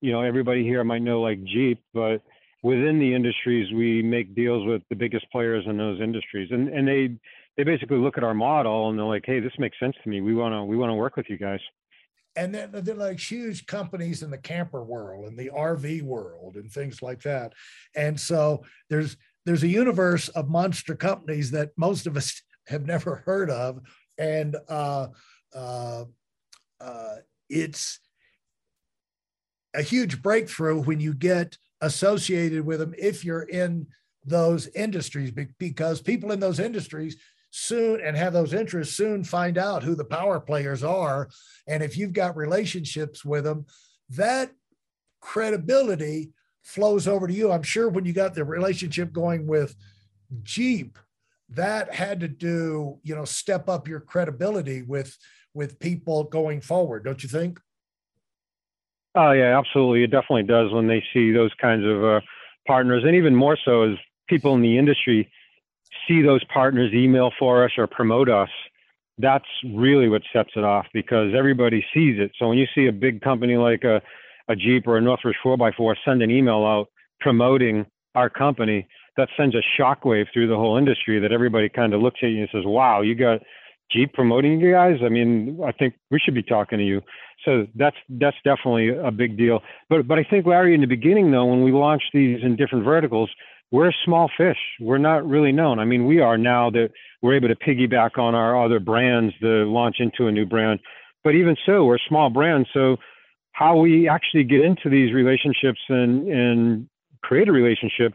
you 0.00 0.10
know 0.10 0.22
everybody 0.22 0.64
here 0.64 0.82
might 0.84 1.02
know 1.02 1.20
like 1.20 1.42
Jeep, 1.44 1.80
but 1.94 2.22
within 2.62 2.98
the 2.98 3.14
industries, 3.14 3.72
we 3.72 4.02
make 4.02 4.34
deals 4.34 4.66
with 4.66 4.82
the 4.88 4.96
biggest 4.96 5.30
players 5.30 5.64
in 5.66 5.76
those 5.76 6.00
industries, 6.00 6.50
and 6.50 6.68
and 6.68 6.88
they 6.88 7.10
they 7.56 7.64
basically 7.64 7.98
look 7.98 8.16
at 8.16 8.24
our 8.24 8.34
model 8.34 8.88
and 8.88 8.98
they're 8.98 9.06
like, 9.06 9.24
hey, 9.26 9.40
this 9.40 9.52
makes 9.58 9.78
sense 9.78 9.94
to 10.02 10.08
me. 10.08 10.20
We 10.20 10.34
want 10.34 10.54
to 10.54 10.64
we 10.64 10.76
want 10.76 10.90
to 10.90 10.94
work 10.94 11.16
with 11.16 11.28
you 11.28 11.36
guys. 11.36 11.60
And 12.34 12.54
then 12.54 12.70
they're 12.72 12.94
like 12.94 13.20
huge 13.20 13.66
companies 13.66 14.22
in 14.22 14.30
the 14.30 14.38
camper 14.38 14.82
world 14.82 15.26
and 15.26 15.38
the 15.38 15.50
RV 15.54 16.02
world 16.02 16.56
and 16.56 16.70
things 16.70 17.02
like 17.02 17.20
that. 17.22 17.52
And 17.94 18.18
so 18.18 18.64
there's 18.88 19.16
there's 19.44 19.62
a 19.62 19.68
universe 19.68 20.28
of 20.28 20.48
monster 20.48 20.94
companies 20.94 21.50
that 21.50 21.70
most 21.76 22.06
of 22.06 22.16
us 22.16 22.40
have 22.68 22.86
never 22.86 23.16
heard 23.26 23.50
of, 23.50 23.80
and 24.16 24.56
uh, 24.68 25.08
uh, 25.54 26.04
uh, 26.80 27.14
it's 27.50 27.98
a 29.74 29.82
huge 29.82 30.22
breakthrough 30.22 30.80
when 30.80 31.00
you 31.00 31.12
get 31.12 31.58
associated 31.80 32.64
with 32.64 32.78
them 32.78 32.94
if 32.96 33.24
you're 33.24 33.42
in 33.42 33.86
those 34.24 34.68
industries 34.68 35.32
because 35.58 36.00
people 36.00 36.30
in 36.30 36.38
those 36.38 36.60
industries 36.60 37.16
soon 37.54 38.00
and 38.00 38.16
have 38.16 38.32
those 38.32 38.54
interests 38.54 38.96
soon 38.96 39.22
find 39.22 39.58
out 39.58 39.82
who 39.82 39.94
the 39.94 40.04
power 40.04 40.40
players 40.40 40.82
are. 40.82 41.28
And 41.68 41.82
if 41.82 41.98
you've 41.98 42.14
got 42.14 42.34
relationships 42.34 43.24
with 43.24 43.44
them 43.44 43.66
that 44.08 44.50
credibility 45.20 46.32
flows 46.62 47.06
over 47.06 47.26
to 47.26 47.32
you. 47.32 47.52
I'm 47.52 47.62
sure 47.62 47.88
when 47.88 48.06
you 48.06 48.12
got 48.14 48.34
the 48.34 48.44
relationship 48.44 49.12
going 49.12 49.46
with 49.46 49.76
jeep 50.42 50.98
that 51.50 51.92
had 51.92 52.20
to 52.20 52.28
do 52.28 52.98
you 53.02 53.14
know 53.14 53.26
step 53.26 53.68
up 53.68 53.86
your 53.86 54.00
credibility 54.00 54.80
with 54.80 55.18
with 55.52 55.78
people 55.78 56.24
going 56.24 56.62
forward 56.62 57.04
don't 57.04 57.22
you 57.22 57.28
think? 57.28 57.60
Oh 59.14 59.32
yeah 59.32 59.58
absolutely. 59.58 60.04
It 60.04 60.10
definitely 60.10 60.44
does 60.44 60.72
when 60.72 60.86
they 60.86 61.04
see 61.12 61.32
those 61.32 61.52
kinds 61.60 61.84
of 61.84 62.02
uh, 62.02 62.20
partners. 62.66 63.02
And 63.04 63.14
even 63.14 63.34
more 63.34 63.58
so 63.62 63.82
as 63.82 63.98
people 64.26 64.54
in 64.54 64.62
the 64.62 64.78
industry 64.78 65.30
see 66.06 66.22
those 66.22 66.44
partners 66.44 66.92
email 66.94 67.30
for 67.38 67.64
us 67.64 67.72
or 67.76 67.86
promote 67.86 68.28
us, 68.28 68.48
that's 69.18 69.44
really 69.74 70.08
what 70.08 70.22
sets 70.32 70.50
it 70.56 70.64
off 70.64 70.86
because 70.92 71.32
everybody 71.36 71.84
sees 71.94 72.18
it. 72.18 72.32
So 72.38 72.48
when 72.48 72.58
you 72.58 72.66
see 72.74 72.86
a 72.86 72.92
big 72.92 73.20
company 73.20 73.56
like 73.56 73.84
a, 73.84 74.00
a 74.48 74.56
Jeep 74.56 74.86
or 74.86 74.96
a 74.96 75.00
Northridge 75.00 75.36
4x4 75.44 75.94
send 76.04 76.22
an 76.22 76.30
email 76.30 76.64
out 76.64 76.88
promoting 77.20 77.86
our 78.14 78.28
company, 78.28 78.86
that 79.16 79.28
sends 79.36 79.54
a 79.54 79.62
shockwave 79.80 80.26
through 80.32 80.48
the 80.48 80.56
whole 80.56 80.76
industry 80.76 81.20
that 81.20 81.32
everybody 81.32 81.68
kind 81.68 81.92
of 81.94 82.00
looks 82.00 82.20
at 82.22 82.28
you 82.28 82.40
and 82.40 82.48
says, 82.52 82.64
wow, 82.64 83.02
you 83.02 83.14
got 83.14 83.40
Jeep 83.90 84.12
promoting 84.14 84.58
you 84.58 84.72
guys? 84.72 84.96
I 85.04 85.08
mean, 85.10 85.60
I 85.64 85.72
think 85.72 85.94
we 86.10 86.18
should 86.18 86.34
be 86.34 86.42
talking 86.42 86.78
to 86.78 86.84
you. 86.84 87.02
So 87.44 87.66
that's 87.74 87.96
that's 88.08 88.36
definitely 88.44 88.88
a 88.88 89.10
big 89.10 89.36
deal. 89.36 89.60
But 89.90 90.08
but 90.08 90.18
I 90.18 90.24
think 90.24 90.46
Larry, 90.46 90.74
in 90.74 90.80
the 90.80 90.86
beginning 90.86 91.30
though, 91.30 91.44
when 91.44 91.62
we 91.62 91.72
launched 91.72 92.10
these 92.14 92.38
in 92.42 92.56
different 92.56 92.84
verticals, 92.84 93.30
we're 93.72 93.88
a 93.88 93.94
small 94.04 94.30
fish. 94.36 94.58
We're 94.78 94.98
not 94.98 95.26
really 95.26 95.50
known. 95.50 95.78
I 95.78 95.84
mean, 95.86 96.06
we 96.06 96.20
are 96.20 96.36
now 96.36 96.70
that 96.70 96.90
we're 97.22 97.34
able 97.34 97.48
to 97.48 97.56
piggyback 97.56 98.18
on 98.18 98.34
our 98.34 98.62
other 98.62 98.78
brands 98.78 99.34
to 99.40 99.64
launch 99.64 99.96
into 99.98 100.28
a 100.28 100.32
new 100.32 100.44
brand. 100.44 100.78
But 101.24 101.34
even 101.34 101.56
so, 101.64 101.84
we're 101.84 101.96
a 101.96 102.08
small 102.08 102.28
brand. 102.28 102.66
So 102.74 102.98
how 103.52 103.76
we 103.76 104.08
actually 104.08 104.44
get 104.44 104.60
into 104.60 104.90
these 104.90 105.14
relationships 105.14 105.80
and 105.88 106.28
and 106.28 106.88
create 107.22 107.48
a 107.48 107.52
relationship 107.52 108.14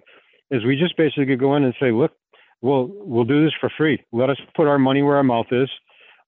is 0.51 0.63
we 0.63 0.75
just 0.77 0.95
basically 0.95 1.35
go 1.35 1.55
in 1.55 1.63
and 1.63 1.73
say, 1.79 1.91
look, 1.91 2.11
we'll 2.61 2.89
we'll 2.91 3.25
do 3.25 3.43
this 3.43 3.53
for 3.59 3.71
free. 3.75 4.03
Let 4.11 4.29
us 4.29 4.37
put 4.55 4.67
our 4.67 4.79
money 4.79 5.01
where 5.01 5.17
our 5.17 5.23
mouth 5.23 5.47
is. 5.51 5.69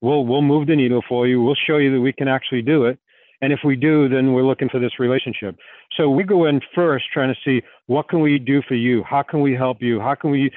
We'll 0.02 0.26
we'll 0.26 0.42
move 0.42 0.68
the 0.68 0.76
needle 0.76 1.04
for 1.08 1.28
you. 1.28 1.42
We'll 1.42 1.56
show 1.68 1.78
you 1.78 1.94
that 1.94 2.02
we 2.02 2.14
can 2.14 2.28
actually 2.28 2.64
do 2.64 2.86
it. 2.86 2.98
And 3.42 3.54
if 3.54 3.60
we 3.64 3.76
do, 3.76 4.10
then 4.10 4.34
we're 4.34 4.44
looking 4.44 4.70
for 4.70 4.80
this 4.80 5.00
relationship. 5.00 5.56
So 5.96 6.10
we 6.10 6.24
go 6.24 6.46
in 6.46 6.62
first 6.76 7.06
trying 7.14 7.34
to 7.34 7.40
see 7.44 7.66
what 7.88 8.10
can 8.10 8.22
we 8.22 8.38
do 8.38 8.62
for 8.68 8.76
you? 8.76 9.04
How 9.04 9.24
can 9.24 9.42
we 9.42 9.54
help 9.54 9.82
you? 9.82 10.00
How 10.00 10.16
can 10.16 10.32
we, 10.32 10.52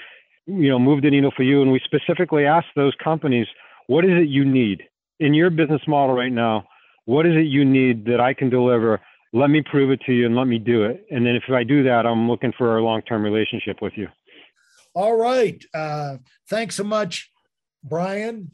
you 0.46 0.68
know, 0.68 0.78
move 0.78 1.02
the 1.02 1.10
needle 1.10 1.32
for 1.36 1.44
you? 1.44 1.62
And 1.62 1.70
we 1.70 1.80
specifically 1.84 2.44
ask 2.44 2.66
those 2.74 2.94
companies, 3.02 3.46
what 3.86 4.04
is 4.04 4.10
it 4.12 4.28
you 4.28 4.44
need 4.44 4.82
in 5.20 5.34
your 5.34 5.50
business 5.50 5.82
model 5.86 6.14
right 6.14 6.32
now? 6.32 6.64
What 7.04 7.26
is 7.26 7.34
it 7.36 7.46
you 7.46 7.64
need 7.64 8.04
that 8.06 8.20
I 8.20 8.34
can 8.34 8.50
deliver? 8.50 9.00
Let 9.32 9.50
me 9.50 9.62
prove 9.62 9.90
it 9.90 10.00
to 10.06 10.12
you 10.12 10.26
and 10.26 10.36
let 10.36 10.46
me 10.46 10.58
do 10.58 10.84
it. 10.84 11.06
And 11.10 11.24
then 11.24 11.36
if 11.36 11.44
I 11.48 11.64
do 11.64 11.82
that, 11.84 12.04
I'm 12.04 12.28
looking 12.28 12.52
for 12.56 12.76
a 12.78 12.84
long-term 12.84 13.22
relationship 13.22 13.80
with 13.80 13.94
you. 13.96 14.08
All 14.94 15.16
right. 15.16 15.62
Uh, 15.72 16.18
thanks 16.48 16.74
so 16.76 16.84
much, 16.84 17.30
Brian. 17.82 18.50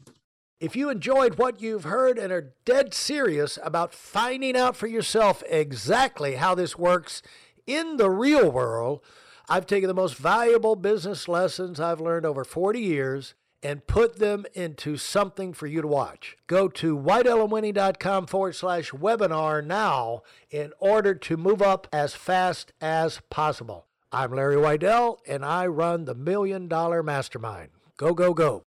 If 0.59 0.75
you 0.75 0.89
enjoyed 0.89 1.37
what 1.37 1.61
you've 1.61 1.85
heard 1.85 2.17
and 2.17 2.33
are 2.33 2.53
dead 2.65 2.93
serious 2.93 3.57
about 3.63 3.93
finding 3.93 4.57
out 4.57 4.75
for 4.75 4.87
yourself 4.87 5.41
exactly 5.49 6.35
how 6.35 6.53
this 6.53 6.77
works 6.77 7.21
in 7.65 7.95
the 7.95 8.09
real 8.09 8.51
world, 8.51 8.99
I've 9.47 9.65
taken 9.65 9.87
the 9.87 9.93
most 9.93 10.17
valuable 10.17 10.75
business 10.75 11.29
lessons 11.29 11.79
I've 11.79 12.01
learned 12.01 12.25
over 12.25 12.43
40 12.43 12.77
years 12.77 13.35
and 13.63 13.87
put 13.87 14.19
them 14.19 14.45
into 14.53 14.97
something 14.97 15.53
for 15.53 15.65
you 15.65 15.81
to 15.81 15.87
watch. 15.87 16.35
Go 16.47 16.67
to 16.67 16.97
WeidelOnWinning.com 16.97 18.27
forward 18.27 18.55
slash 18.55 18.91
webinar 18.91 19.65
now 19.65 20.23
in 20.51 20.73
order 20.79 21.15
to 21.15 21.37
move 21.37 21.61
up 21.61 21.87
as 21.93 22.15
fast 22.15 22.73
as 22.81 23.21
possible. 23.29 23.85
I'm 24.11 24.33
Larry 24.33 24.57
Weidel, 24.57 25.19
and 25.25 25.45
I 25.45 25.67
run 25.67 26.03
the 26.03 26.15
Million 26.15 26.67
Dollar 26.67 27.01
Mastermind. 27.01 27.69
Go, 27.95 28.13
go, 28.13 28.33
go. 28.33 28.65